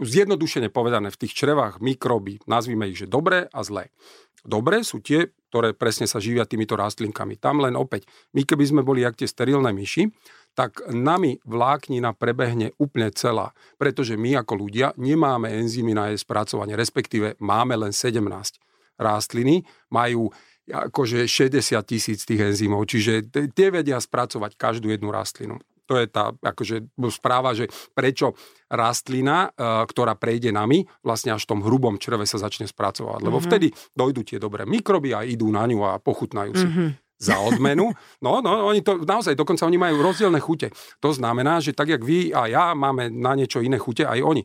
[0.00, 3.92] zjednodušene povedané v tých črevách mikroby, nazvime ich, že dobré a zlé.
[4.40, 7.36] Dobré sú tie, ktoré presne sa živia týmito rastlinkami.
[7.36, 10.08] Tam len opäť, my keby sme boli jak tie sterilné myši,
[10.56, 16.74] tak nami vláknina prebehne úplne celá, pretože my ako ľudia nemáme enzymy na jej spracovanie,
[16.74, 18.59] respektíve máme len 17
[19.00, 20.28] rastliny majú
[20.70, 25.58] akože 60 tisíc tých enzymov, čiže tie vedia spracovať každú jednu rastlinu.
[25.90, 28.38] To je tá akože správa, že prečo
[28.70, 33.26] rastlina, e, ktorá prejde nami, vlastne až v tom hrubom čreve sa začne spracovať.
[33.26, 33.50] Lebo mm-hmm.
[33.50, 36.68] vtedy dojdú tie dobré mikroby a idú na ňu a pochutnajú si.
[36.68, 37.92] Mm-hmm za odmenu.
[38.24, 40.72] No, no, oni to naozaj, dokonca oni majú rozdielne chute.
[41.04, 44.40] To znamená, že tak, jak vy a ja máme na niečo iné chute, aj oni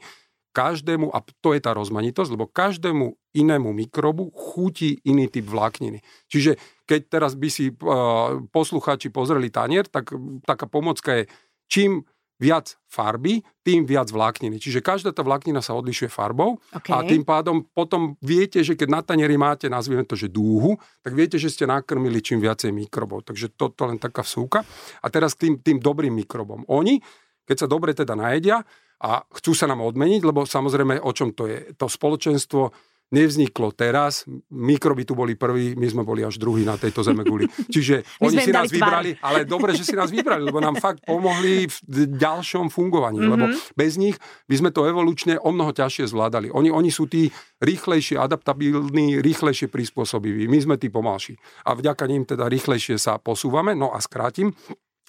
[0.55, 5.99] každému, a to je tá rozmanitosť, lebo každému inému mikrobu chutí iný typ vlákniny.
[6.31, 6.55] Čiže
[6.87, 10.15] keď teraz by si uh, poslucháči pozreli tanier, tak
[10.47, 11.23] taká pomocka je,
[11.67, 14.59] čím viac farby, tým viac vlákniny.
[14.59, 16.91] Čiže každá tá vláknina sa odlišuje farbou okay.
[16.91, 21.15] a tým pádom potom viete, že keď na tanieri máte, nazvime to, že dúhu, tak
[21.15, 23.23] viete, že ste nakrmili čím viacej mikrobov.
[23.23, 24.67] Takže toto len taká vsúka.
[24.99, 26.67] A teraz k tým, tým dobrým mikrobom.
[26.67, 26.99] Oni,
[27.47, 28.67] keď sa dobre teda najedia,
[29.01, 31.75] a chcú sa nám odmeniť, lebo samozrejme o čom to je?
[31.75, 32.71] To spoločenstvo
[33.13, 34.25] nevzniklo teraz.
[34.49, 37.45] Mikroby tu boli prví, my sme boli až druhí na tejto zemeguli.
[37.73, 41.05] Čiže My oni si nás vybrali, ale dobre, že si nás vybrali, lebo nám fakt
[41.05, 43.21] pomohli v ďalšom fungovaní.
[43.21, 43.29] Mhm.
[43.29, 43.45] Lebo
[43.77, 44.17] bez nich
[44.49, 46.49] by sme to evolučne o mnoho ťažšie zvládali.
[46.49, 47.29] Oni, oni sú tí
[47.61, 50.49] rýchlejšie adaptabilní, rýchlejšie prispôsobiví.
[50.49, 51.37] My sme tí pomalší.
[51.69, 53.77] A vďaka nim teda rýchlejšie sa posúvame.
[53.77, 54.57] No a skrátim.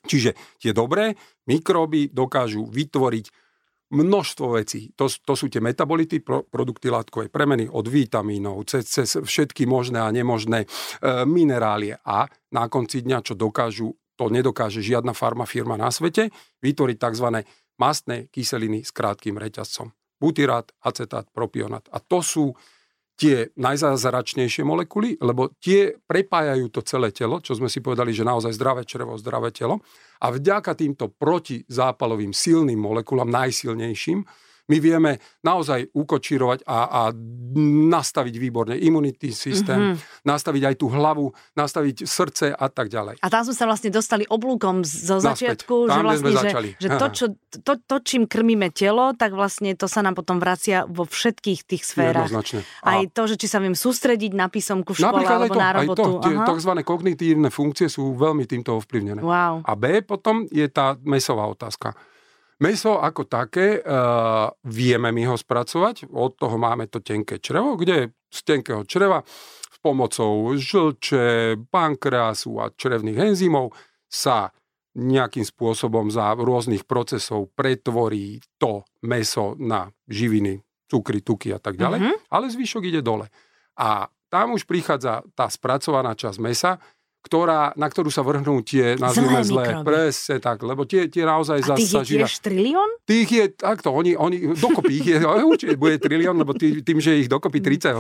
[0.07, 1.19] Čiže tie dobré
[1.51, 3.46] mikróby dokážu vytvoriť
[3.91, 4.91] množstvo vecí.
[4.99, 10.03] To, to sú tie metabolity, pro, produkty látkovej premeny od vitamínov, cez, cez všetky možné
[10.03, 10.69] a nemožné e,
[11.23, 11.95] minerálie.
[12.03, 16.33] A na konci dňa, čo dokážu, to nedokáže žiadna farmafirma na svete,
[16.65, 17.27] vytvoriť tzv.
[17.79, 19.93] mastné kyseliny s krátkým reťazcom.
[20.17, 21.85] Butyrát, acetát, propionát.
[21.93, 22.57] A to sú
[23.17, 28.53] tie najzázračnejšie molekuly, lebo tie prepájajú to celé telo, čo sme si povedali, že naozaj
[28.53, 29.81] zdravé črevo, zdravé telo.
[30.21, 34.25] A vďaka týmto protizápalovým silným molekulám, najsilnejším,
[34.67, 37.01] my vieme naozaj ukočírovať a, a
[37.91, 40.27] nastaviť výborne imunitný systém, mm-hmm.
[40.27, 43.23] nastaviť aj tú hlavu, nastaviť srdce a tak ďalej.
[43.23, 45.63] A tam sme sa vlastne dostali oblúkom zo Naspäť.
[45.63, 46.51] začiatku, že vlastne, že,
[46.83, 47.27] že to, čo,
[47.63, 51.83] to, to, čím krmíme telo, tak vlastne to sa nám potom vracia vo všetkých tých
[51.87, 52.27] sférach.
[52.27, 52.61] Jednoznačne.
[52.83, 55.69] Aj to, že či sa viem sústrediť na písomku v škole aj alebo to, na
[55.71, 56.03] aj robotu.
[56.03, 56.47] to, tie Aha.
[56.51, 56.73] tzv.
[56.83, 59.23] kognitívne funkcie sú veľmi týmto ovplyvnené.
[59.23, 59.63] Wow.
[59.63, 61.95] A B potom je tá mesová otázka.
[62.57, 68.17] Meso ako také, uh, vieme my ho spracovať, od toho máme to tenké črevo, kde
[68.33, 69.21] z tenkého čreva
[69.69, 73.77] s pomocou žlče, pankreasu a črevných enzymov
[74.09, 74.49] sa
[74.97, 80.57] nejakým spôsobom za rôznych procesov pretvorí to meso na živiny,
[80.89, 82.15] cukry, tuky a tak ďalej, Mhm.
[82.33, 83.29] ale zvyšok ide dole.
[83.77, 86.81] A tam už prichádza tá spracovaná časť mesa,
[87.27, 91.75] ktorá, na ktorú sa vrhnú tie, nazvime Zlé presne tak, lebo tie, tie naozaj A
[91.75, 92.87] tých je tiež trilión?
[93.03, 95.19] Tých je takto, oni, oni dokopy ich je,
[95.51, 97.99] určite bude trilión, lebo tý, tým, že ich dokopy 38.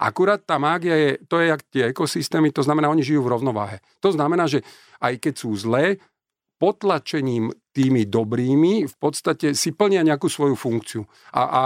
[0.00, 3.84] Akurát tá mágia je, to je jak tie ekosystémy, to znamená, oni žijú v rovnováhe.
[4.00, 4.64] To znamená, že
[5.04, 6.00] aj keď sú zlé,
[6.56, 11.04] potlačením tými dobrými v podstate si plnia nejakú svoju funkciu.
[11.36, 11.62] A, a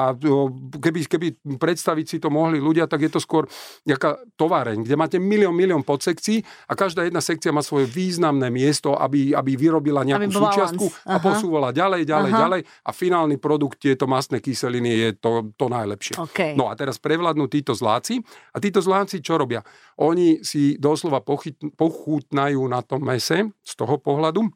[0.82, 3.46] keby, keby predstaviť si to mohli ľudia, tak je to skôr
[3.86, 8.98] nejaká továreň, kde máte milión, milión podsekcií a každá jedna sekcia má svoje významné miesto,
[8.98, 11.06] aby, aby vyrobila nejakú Aby súčiastku balans.
[11.06, 11.22] a Aha.
[11.22, 12.40] posúvala ďalej, ďalej, Aha.
[12.42, 16.18] ďalej a finálny produkt, tieto mastné kyseliny je to, to najlepšie.
[16.18, 16.58] OK.
[16.58, 18.18] No a teraz prevládnu títo zláci.
[18.50, 19.62] A títo zláci čo robia?
[20.02, 24.48] Oni si doslova pochyt, pochutnajú na tom mese z toho pohľadu,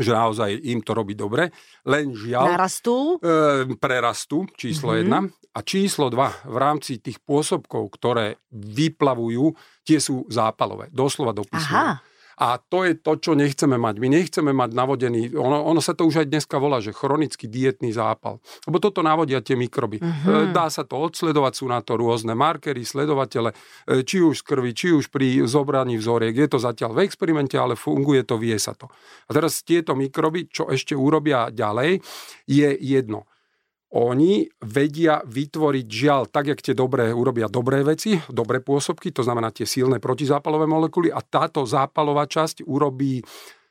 [0.00, 1.52] že naozaj im to robí dobre,
[1.84, 3.20] len žiaľ Narastú?
[3.20, 4.98] e, prerastú, číslo Mhm.
[4.98, 5.18] jedna.
[5.50, 9.50] A číslo dva, v rámci tých pôsobkov, ktoré vyplavujú,
[9.82, 11.98] tie sú zápalové, doslova do písmena.
[12.40, 14.00] A to je to, čo nechceme mať.
[14.00, 17.92] My nechceme mať navodený, ono, ono sa to už aj dneska volá, že chronický dietný
[17.92, 18.40] zápal.
[18.64, 20.00] Lebo toto navodia tie mikroby.
[20.00, 20.24] Mhm.
[20.24, 23.52] E, Dá sa to odsledovať, sú na to rôzne markery, sledovatele,
[23.84, 26.32] e, či už z krvi, či už pri zobraní vzoriek.
[26.32, 28.88] Je to zatiaľ v experimente, ale funguje to, vie sa to.
[29.28, 32.00] A teraz tieto mikroby, čo ešte urobia ďalej,
[32.48, 33.29] je jedno.
[33.90, 39.50] Oni vedia vytvoriť žiaľ, tak jak tie dobré urobia dobré veci, dobré pôsobky, to znamená
[39.50, 43.18] tie silné protizápalové molekuly a táto zápalová časť urobí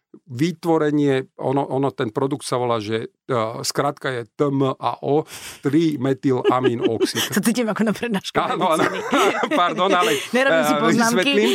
[0.10, 5.25] vytvorenie, ono, ono ten produkt sa volá, že uh, skratka je TMAO,
[5.62, 7.29] 3-metylamín oxid.
[7.38, 8.34] To cítim ako na prednášku.
[8.34, 8.89] Áno, áno,
[9.60, 11.13] pardon, ale Nerobím si eh, poznámky.
[11.13, 11.49] vysvetlím.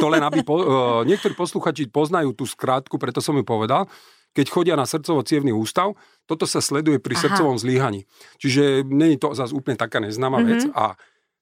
[0.00, 0.64] To len, aby po, uh,
[1.04, 3.84] niektorí posluchači poznajú tú skrátku, preto som ju povedal.
[4.34, 5.94] Keď chodia na srdcovo-cievný ústav,
[6.26, 7.22] toto sa sleduje pri Aha.
[7.24, 8.04] srdcovom zlyhaní.
[8.42, 10.46] Čiže není to zase úplne taká neznáma Mhm.
[10.46, 10.62] vec.
[10.74, 10.98] A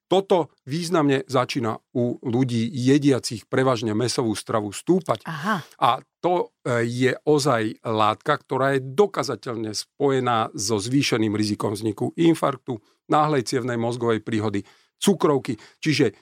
[0.06, 5.24] toto významne začína u ľudí jediacich prevažne mesovú stravu stúpať.
[5.24, 5.64] Aha.
[5.80, 12.76] A to e, je ozaj látka, ktorá je dokazateľne spojená so zvýšeným rizikom vzniku infarktu,
[13.08, 14.68] náhlej cievnej mozgovej príhody,
[15.00, 15.56] cukrovky.
[15.80, 16.12] Čiže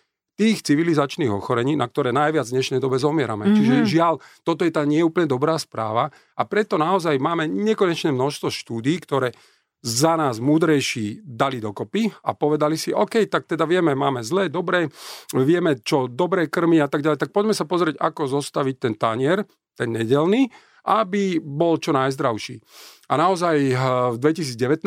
[0.40, 3.53] tých civilizačných ochorení, na ktoré najviac v dnešnej dobe zomierame.
[3.53, 3.55] Mhm.
[3.61, 8.96] Čiže žiaľ, toto je tá neúplne dobrá správa a preto naozaj máme nekonečné množstvo štúdí,
[9.05, 9.37] ktoré
[9.81, 14.92] za nás múdrejší dali dokopy a povedali si, OK, tak teda vieme, máme zlé, dobré,
[15.33, 19.48] vieme, čo dobré krmy a tak ďalej, tak poďme sa pozrieť, ako zostaviť ten tanier,
[19.72, 20.53] ten nedelný,
[20.85, 22.61] aby bol čo najzdravší.
[23.09, 23.76] A naozaj eh,
[24.12, 24.85] v 2019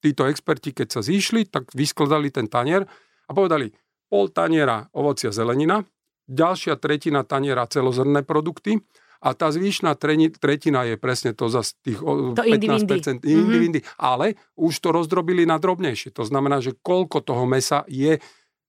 [0.00, 2.88] títo experti, keď sa zišli, tak vyskladali ten tanier
[3.28, 3.72] a povedali,
[4.14, 5.82] pol taniera ovocia zelenina,
[6.30, 8.78] ďalšia tretina taniera celozrnné produkty
[9.18, 9.98] a tá zvyšná
[10.38, 13.26] tretina je presne to za tých To 15% indivindy.
[13.26, 13.80] indivindy.
[13.98, 16.14] Ale už to rozdrobili na drobnejšie.
[16.14, 18.22] To znamená, že koľko toho mesa je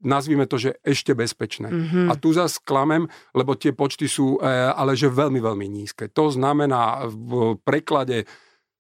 [0.06, 1.72] nazvime to, že ešte bezpečné.
[1.72, 2.00] Mhm.
[2.10, 6.10] A tu zase klamem, lebo tie počty sú e, ale že veľmi, veľmi nízke.
[6.14, 8.28] To znamená v preklade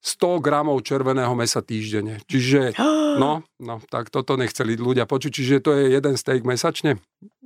[0.05, 2.21] 100 gramov červeného mesa týždenne.
[2.29, 2.77] Čiže,
[3.21, 5.31] no, no, tak toto nechceli ľudia počuť.
[5.33, 7.01] Čiže to je jeden steak mesačne.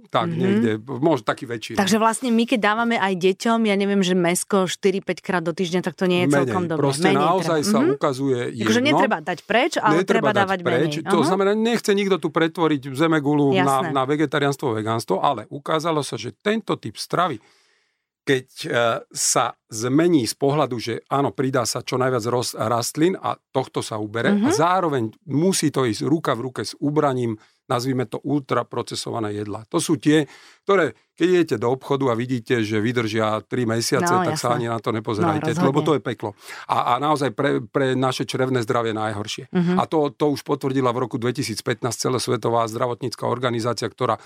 [0.10, 0.42] Tak mm-hmm.
[0.42, 1.78] niekde, možno taký väčší.
[1.78, 1.86] No.
[1.86, 5.86] Takže vlastne my, keď dávame aj deťom, ja neviem, že mesko 4-5 krát do týždňa,
[5.86, 6.50] tak to nie je menej.
[6.50, 6.82] celkom dobré.
[6.82, 7.70] Proste menej naozaj treba.
[7.70, 7.90] sa Mhm.
[7.94, 8.66] ukazuje jedno.
[8.66, 10.92] Takže netreba dať preč, ale netreba treba dávať preč.
[10.98, 11.14] menej.
[11.14, 11.28] To Aha.
[11.30, 16.74] znamená, nechce nikto tu pretvoriť zemegulu na, na vegetariánstvo, vegánstvo, ale ukázalo sa, že tento
[16.74, 17.38] typ stravy,
[18.30, 18.68] keď e,
[19.10, 22.22] sa zmení z pohľadu, že áno, pridá sa čo najviac
[22.62, 24.46] rastlín a tohto sa ubere Mhm.
[24.46, 27.34] a zároveň musí to ísť ruka v ruke s ubraním,
[27.66, 29.62] nazvime to ultraprocesované jedlá.
[29.68, 30.26] To sú tie,
[30.64, 34.56] ktoré, keď idete do obchodu a vidíte, že vydržia 3 mesiace, No, tak sa jasné.
[34.56, 36.34] ani na to nepozerajte, No, lebo to je peklo.
[36.66, 39.54] A, a naozaj pre, pre naše črevné zdravie najhoršie.
[39.54, 39.74] Mhm.
[39.78, 41.62] A to, to už potvrdila v roku 2015
[41.94, 44.18] celosvetová zdravotnícká organizácia, ktorá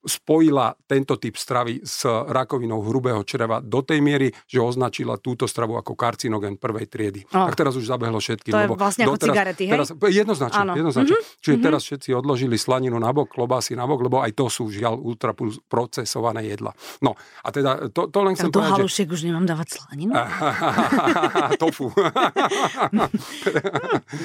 [0.00, 5.76] spojila tento typ stravy s rakovinou hrubého čreva do tej miery, že označila túto stravu
[5.76, 7.20] ako karcinogen prvej triedy.
[7.30, 7.48] Oh.
[7.48, 8.52] Tak teraz už zabehlo všetkým.
[8.52, 9.72] To je lebo vlastne ako cigarety, hej?
[9.76, 10.72] teraz, Jednoznačne, Áno.
[10.76, 11.16] jednoznačne.
[11.40, 11.64] Čiže Mhm.
[11.64, 16.72] teraz všetci odložili slaninu nabok, klobásy nabok, lebo aj to sú žiaľ ultraprocesované jedla.
[17.04, 19.04] No a teda to, to len chcem povedať, že...
[19.04, 20.12] už nemám dávať slaninu?
[21.62, 21.92] Tofu.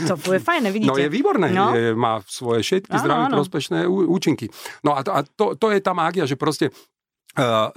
[0.05, 0.91] To je fajné, vidíte.
[0.91, 1.71] No je výborné, No.
[1.75, 4.49] je, má svoje všetky zdravé prospešné účinky.
[4.81, 7.69] No a, to, a to, to je tá mágia, že proste uh,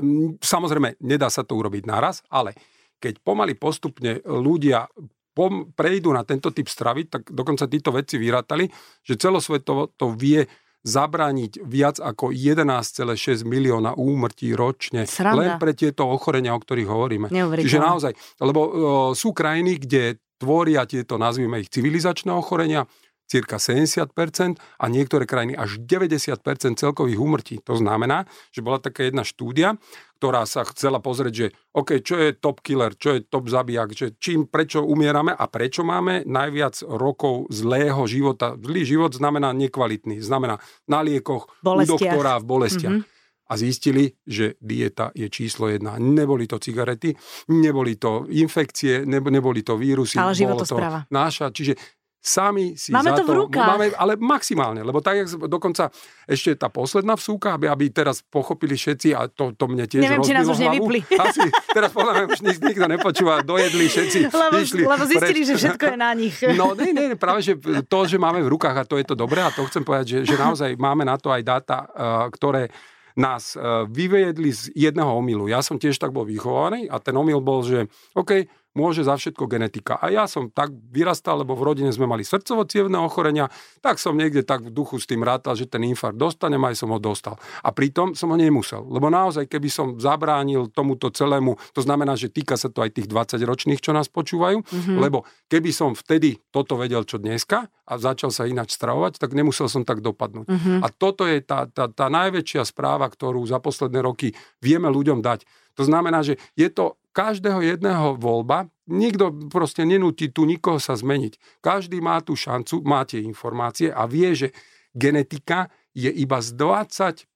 [0.43, 2.53] samozrejme nedá sa to urobiť naraz, ale
[2.99, 4.91] keď pomaly postupne ľudia
[5.39, 8.67] pom- prejdú na tento typ stravy, tak dokonca títo vedci vyrátali,
[9.07, 10.43] že celosvetovo to vie
[10.83, 15.37] zabrániť viac ako 11,6 milióna úmrtí ročne Sranda.
[15.39, 17.27] len pre tieto ochorenia, o ktorých hovoríme.
[17.67, 18.71] Čiže naozaj, lebo o,
[19.13, 22.87] sú krajiny, kde tvoria tieto, nazvime ich, civilizačné ochorenia,
[23.29, 24.09] cirka 70%
[24.57, 26.41] a niektoré krajiny až 90%
[26.81, 27.61] celkových úmrtí.
[27.69, 29.77] To znamená, že bola taká jedna štúdia,
[30.19, 34.07] ktorá sa chcela pozrieť, že OK, čo je top killer, čo je top zabijak, že
[34.19, 38.59] čím, prečo umierame a prečo máme najviac rokov zlého života.
[38.59, 40.59] Zlý život znamená nekvalitný, znamená
[40.91, 42.99] na liekoch, u doktora, v bolestiach.
[42.99, 43.17] Mhm.
[43.49, 45.97] A zistili, že dieta je číslo jedna.
[45.97, 47.17] Neboli to cigarety,
[47.49, 50.21] neboli to infekcie, nebo- neboli to vírusy.
[50.21, 51.09] Ale bolo to životospráva.
[51.09, 51.49] náša.
[51.49, 51.81] Čiže
[52.19, 53.69] sami si Máme za to v rukách.
[53.69, 55.89] Máme, ale maximálne, lebo tak, jak dokonca
[56.27, 60.27] ešte tá posledná vsúka, aby, aby teraz pochopili všetci, a to, to mne tiež Neviem,
[60.27, 60.67] či nás už hlavu.
[60.67, 61.01] nevypli.
[61.25, 65.49] Asi, teraz podľa mňa už nik, nikto nepočúva, dojedli všetci, Lebo, išli lebo zistili, preč.
[65.49, 66.37] že všetko je na nich.
[66.59, 67.55] No nie, nie, práve, že
[67.87, 70.35] to, že máme v rukách a to je to dobré a to chcem povedať, že,
[70.35, 72.67] že naozaj máme na to aj dáta, uh, ktoré
[73.15, 75.47] nás uh, vyvedli z jedného omylu.
[75.47, 78.47] Ja som tiež tak bol vychovaný a ten omyl bol, že OK,
[78.79, 79.99] môže za všetko genetika.
[79.99, 82.63] A ja som tak vyrastal, lebo v rodine sme mali srdcovo
[83.03, 83.51] ochorenia,
[83.83, 86.95] tak som niekde tak v duchu s tým rátal, že ten infarkt dostanem, aj som
[86.95, 87.35] ho dostal.
[87.67, 92.31] A pritom som ho nemusel, lebo naozaj, keby som zabránil tomuto celému, to znamená, že
[92.31, 94.97] týka sa to aj tých 20 ročných, čo nás počúvajú, mm-hmm.
[95.03, 99.65] lebo keby som vtedy toto vedel, čo dneska, a začal sa ináč stravovať, tak nemusel
[99.73, 100.45] som tak dopadnúť.
[100.45, 100.73] Mhm.
[100.85, 105.49] A toto je tá, tá, tá najväčšia správa, ktorú za posledné roky vieme ľuďom dať.
[105.79, 111.61] To znamená, že je to každého jedného voľba, nikto proste nenúti tu nikoho sa zmeniť.
[111.61, 114.49] Každý má tú šancu, má tie informácie a vie, že
[114.93, 117.27] genetika je iba z 20%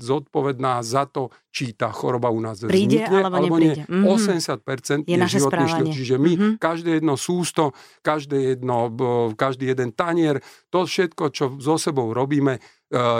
[0.00, 3.70] zodpovedná za to, či tá choroba u nás Príde vznikne, alebo nie.
[3.70, 3.82] nepríde.
[3.86, 4.04] Mhm.
[4.04, 5.86] 80% Je je, naše životný štýl.
[5.94, 6.48] Čiže my, Mhm.
[6.58, 8.90] každé jedno sústo, každé jedno,
[9.34, 12.58] každý jeden tanier, to všetko, čo so sebou robíme,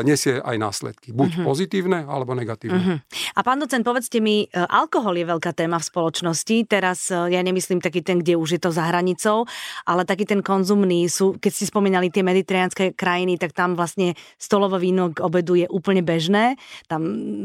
[0.03, 1.15] nesie aj následky.
[1.15, 1.45] Buď Mhm.
[1.47, 2.83] pozitívne, alebo negatívne.
[2.83, 2.97] Mhm.
[3.39, 6.57] A pán docent, povedzte mi, e, alkohol je veľká téma v spoločnosti.
[6.67, 9.47] Teraz e, ja nemyslím taký ten, kde už je to za hranicou,
[9.87, 11.07] ale taký ten konzumný.
[11.07, 15.71] Sú, keď ste spomínali tie mediteránske krajiny, tak tam vlastne stolové víno k obedu je
[15.71, 16.59] úplne bežné.
[16.91, 17.03] Tam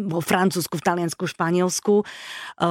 [0.10, 2.02] vo Francúzsku, v Taliansku, Španielsku.
[2.02, 2.66] E,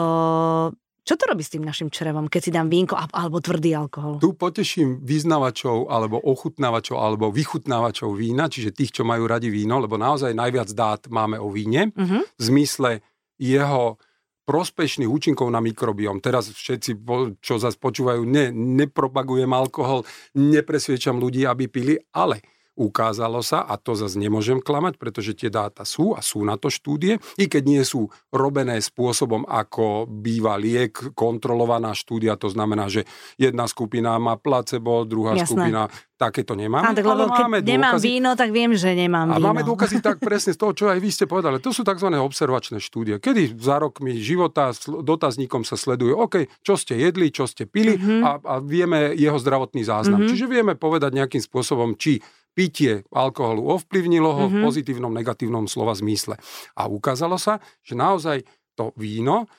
[1.05, 4.25] čo to robí s tým našim črevom, keď si dám vínko alebo tvrdý alkohol?
[4.25, 10.01] Tu poteším vyznavačov, alebo ochutnávačov, alebo vychutnávačov vína, čiže tých, čo majú radi víno, lebo
[10.01, 12.19] naozaj najviac dát máme o víne, Mhm.
[12.25, 13.05] v zmysle
[13.37, 14.01] jeho
[14.45, 16.21] prospešných účinkov na mikrobióm.
[16.21, 17.01] Teraz všetci,
[17.41, 20.05] čo zase počúvajú, ne, nepropagujem alkohol,
[20.37, 25.83] nepresviečam ľudí, aby pili, ale ukázalo sa, a to zase nemôžem klamať, pretože tie dáta
[25.83, 31.15] sú a sú na to štúdie, i keď nie sú robené spôsobom, ako býva liek,
[31.15, 33.07] kontrolovaná štúdia, to znamená, že
[33.39, 35.47] jedna skupina má placebo, druhá Jasné.
[35.47, 35.83] skupina
[36.15, 39.27] takéto nemáme, Á, tak lebo ale máme keď nemám dôkazy, víno, tak viem, že nemám
[39.29, 39.47] a víno.
[39.51, 41.59] máme dôkazy tak presne z toho, čo aj vy ste povedali.
[41.59, 42.07] To sú tzv.
[42.07, 47.67] observačné štúdie, kedy za rokmi života dotazníkom sa sleduje, OK, čo ste jedli, čo ste
[47.67, 48.23] pili Mhm.
[48.23, 50.23] a, a vieme jeho zdravotný záznam.
[50.23, 50.29] Mhm.
[50.31, 52.23] Čiže vieme povedať nejakým spôsobom, či
[52.55, 54.63] pitie alkoholu ovplyvnilo ho v Mhm.
[54.63, 56.39] pozitívnom, negatívnom slova zmysle.
[56.79, 59.51] A ukázalo sa, že naozaj to víno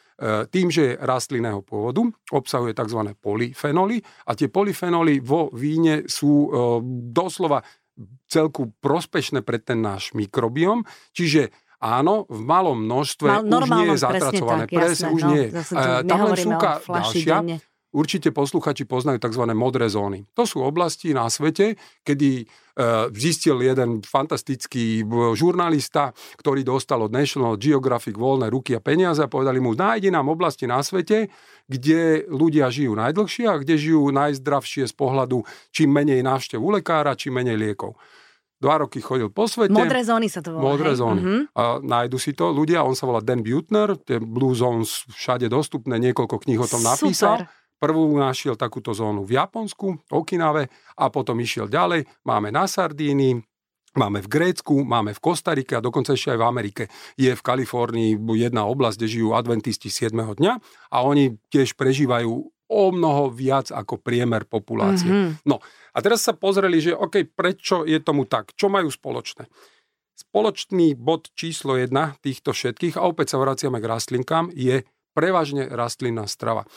[0.48, 2.00] tým, že je rastlinného pôvodu,
[2.32, 3.20] obsahuje tzv.
[3.20, 6.48] polyfenoly a tie polyfenoly vo víne sú
[7.12, 7.60] doslova
[8.32, 14.00] celku prospešné pre ten náš mikrobiom, čiže Áno, v malom množstve Mal, už nie je
[14.00, 14.64] zatracované.
[14.66, 15.50] Tak, presne, už no, nie je.
[16.08, 17.36] Tam len súka ďalšia.
[17.43, 17.58] Denne.
[17.96, 19.48] Určite posluchači poznajú tzv.
[19.56, 20.28] modré zóny.
[20.36, 22.46] To sú oblasti na svete, kedy e,
[23.16, 29.32] zistil jeden fantastický e, žurnalista, ktorý dostal od National Geographic voľné ruky a peniaze a
[29.32, 31.32] povedali mu, nájdi nám oblasti na svete,
[31.72, 37.16] kde ľudia žijú najdlhšie a kde žijú najzdravšie z pohľadu čím menej návštev u lekára,
[37.16, 37.96] čím menej liekov
[38.56, 39.76] dva roky chodil po svete.
[39.76, 40.74] Modré zóny sa to volá.
[40.74, 41.00] Modré hej?
[41.04, 41.22] zóny.
[41.22, 41.41] Uh-huh.
[41.54, 46.00] A nájdu si to ľudia, on sa volá Dan Butner, tie Blue Zones všade dostupné,
[46.02, 47.46] niekoľko kníh o tom napísal.
[47.46, 47.64] Super.
[47.76, 52.08] Prvú našiel takúto zónu v Japonsku, Okinave a potom išiel ďalej.
[52.24, 53.44] Máme na Sardínii,
[53.96, 56.84] Máme v Grécku, máme v Kostarike a dokonca ešte aj v Amerike.
[57.16, 60.12] Je v Kalifornii jedna oblasť, kde žijú adventisti 7.
[60.36, 60.54] dňa
[60.92, 62.32] a oni tiež prežívajú
[62.66, 65.08] o mnoho viac ako priemer populácie.
[65.08, 65.48] Mm-hmm.
[65.48, 65.64] No
[65.96, 68.52] a teraz sa pozreli, že OK, prečo je tomu tak?
[68.60, 69.48] Čo majú spoločné?
[70.16, 74.84] Spoločný bod číslo jedna týchto všetkých, a opäť sa vraciame k rastlinkám, je
[75.16, 76.68] prevažne rastlinná strava.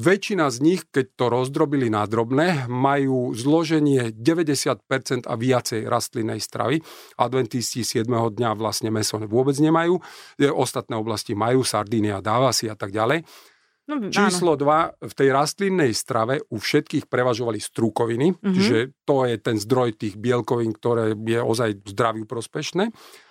[0.00, 6.80] Väčšina z nich, keď to rozdrobili na drobné, majú zloženie 90% a viacej rastlinnej stravy.
[7.20, 8.08] Adventisti 7.
[8.08, 10.00] dňa vlastne meso vôbec nemajú.
[10.56, 13.28] Ostatné oblasti majú, Sardínia, Dávasy a tak ďalej.
[13.92, 18.54] No, Číslo 2, v tej rastlinnej strave u všetkých prevažovali strukoviny, mm-hmm.
[18.56, 22.88] čiže to je ten zdroj tých bielkovín, ktoré je ozaj zdraviu prospešné.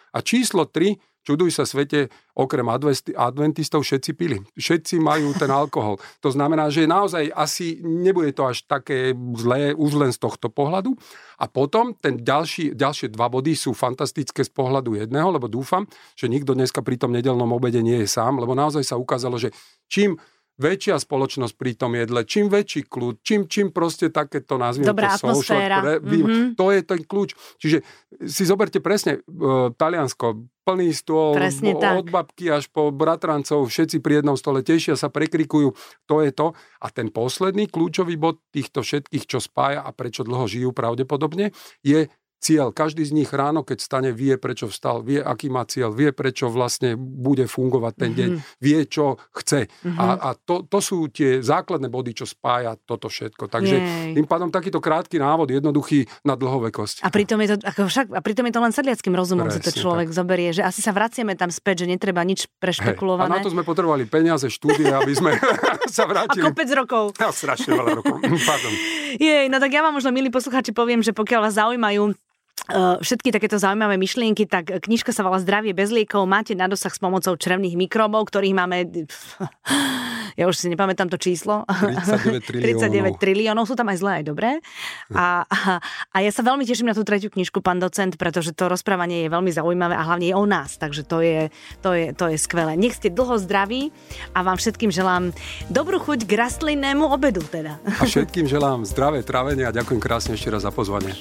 [0.10, 2.66] A číslo 3, čuduj sa svete, okrem
[3.14, 4.40] adventistov všetci pili.
[4.56, 6.00] Všetci majú ten alkohol.
[6.24, 10.96] To znamená, že naozaj asi nebude to až také zlé už len z tohto pohľadu.
[11.40, 16.32] A potom ten ďalší, ďalšie dva body sú fantastické z pohľadu jedného, lebo dúfam, že
[16.32, 19.52] nikto dneska pri tom nedelnom obede nie je sám, lebo naozaj sa ukázalo, že
[19.88, 20.16] čím
[20.60, 25.32] väčšia spoločnosť pri tom jedle, čím väčší kľúč, čím, čím proste takéto nazvime Dobrá to
[25.32, 26.60] social, pre, mm-hmm.
[26.60, 27.30] to je ten kľúč.
[27.58, 27.78] Čiže
[28.28, 31.98] si zoberte presne uh, Taliansko, plný stôl, Presne tak.
[31.98, 35.74] od babky až po bratrancov, všetci pri jednom stole tešia sa, prekrikujú,
[36.06, 36.54] to je to.
[36.84, 42.06] A ten posledný kľúčový bod týchto všetkých, čo spája a prečo dlho žijú pravdepodobne, je
[42.40, 42.72] cieľ.
[42.72, 46.48] Každý z nich ráno, keď stane, vie, prečo vstal, vie, aký má cieľ, vie, prečo
[46.48, 48.64] vlastne bude fungovať ten deň, mm-hmm.
[48.64, 49.68] vie, čo chce.
[49.68, 50.00] Mm-hmm.
[50.00, 53.52] A, a to, to sú tie základné body, čo spája toto všetko.
[53.52, 54.14] Takže Jej.
[54.16, 57.04] tým pádom takýto krátky návod, jednoduchý na dlhovekosť.
[57.04, 59.68] A pritom je to, ako však, a pritom je to len sedliackým rozumom, Presne, si
[59.68, 60.16] to človek tak.
[60.16, 63.28] zoberie, že asi sa vraciame tam späť, že netreba nič prešpekulované.
[63.28, 63.36] Hej.
[63.36, 65.36] A na to sme potrebovali peniaze, štúdie, aby sme
[65.92, 66.48] sa vrátili.
[66.48, 67.20] A kopec rokov.
[67.20, 68.16] Ja, strašne veľa rokov.
[68.50, 68.74] Pardon.
[69.20, 72.16] Jej, no tak ja vám možno, milí poslucháči, poviem, že pokiaľ vás zaujímajú
[73.00, 76.28] všetky takéto zaujímavé myšlienky, tak knižka sa volá Zdravie bez liekov.
[76.28, 78.78] Máte na dosah s pomocou črevných mikrobov, ktorých máme
[80.36, 81.64] ja už si nepamätám to číslo.
[81.66, 83.18] 39 triliónov.
[83.18, 84.50] 39 triliónov, sú tam aj zlé, aj dobré.
[85.14, 85.80] A, a,
[86.14, 89.30] a ja sa veľmi teším na tú tretiu knižku, pán docent, pretože to rozprávanie je
[89.30, 91.50] veľmi zaujímavé a hlavne je o nás, takže to je,
[91.80, 92.76] to je, to je skvelé.
[92.78, 93.90] Nech ste dlho zdraví
[94.36, 95.32] a vám všetkým želám
[95.72, 97.82] dobrú chuť k rastlinnému obedu teda.
[98.00, 101.14] A všetkým želám zdravé trávenie a ďakujem krásne ešte raz za pozvanie.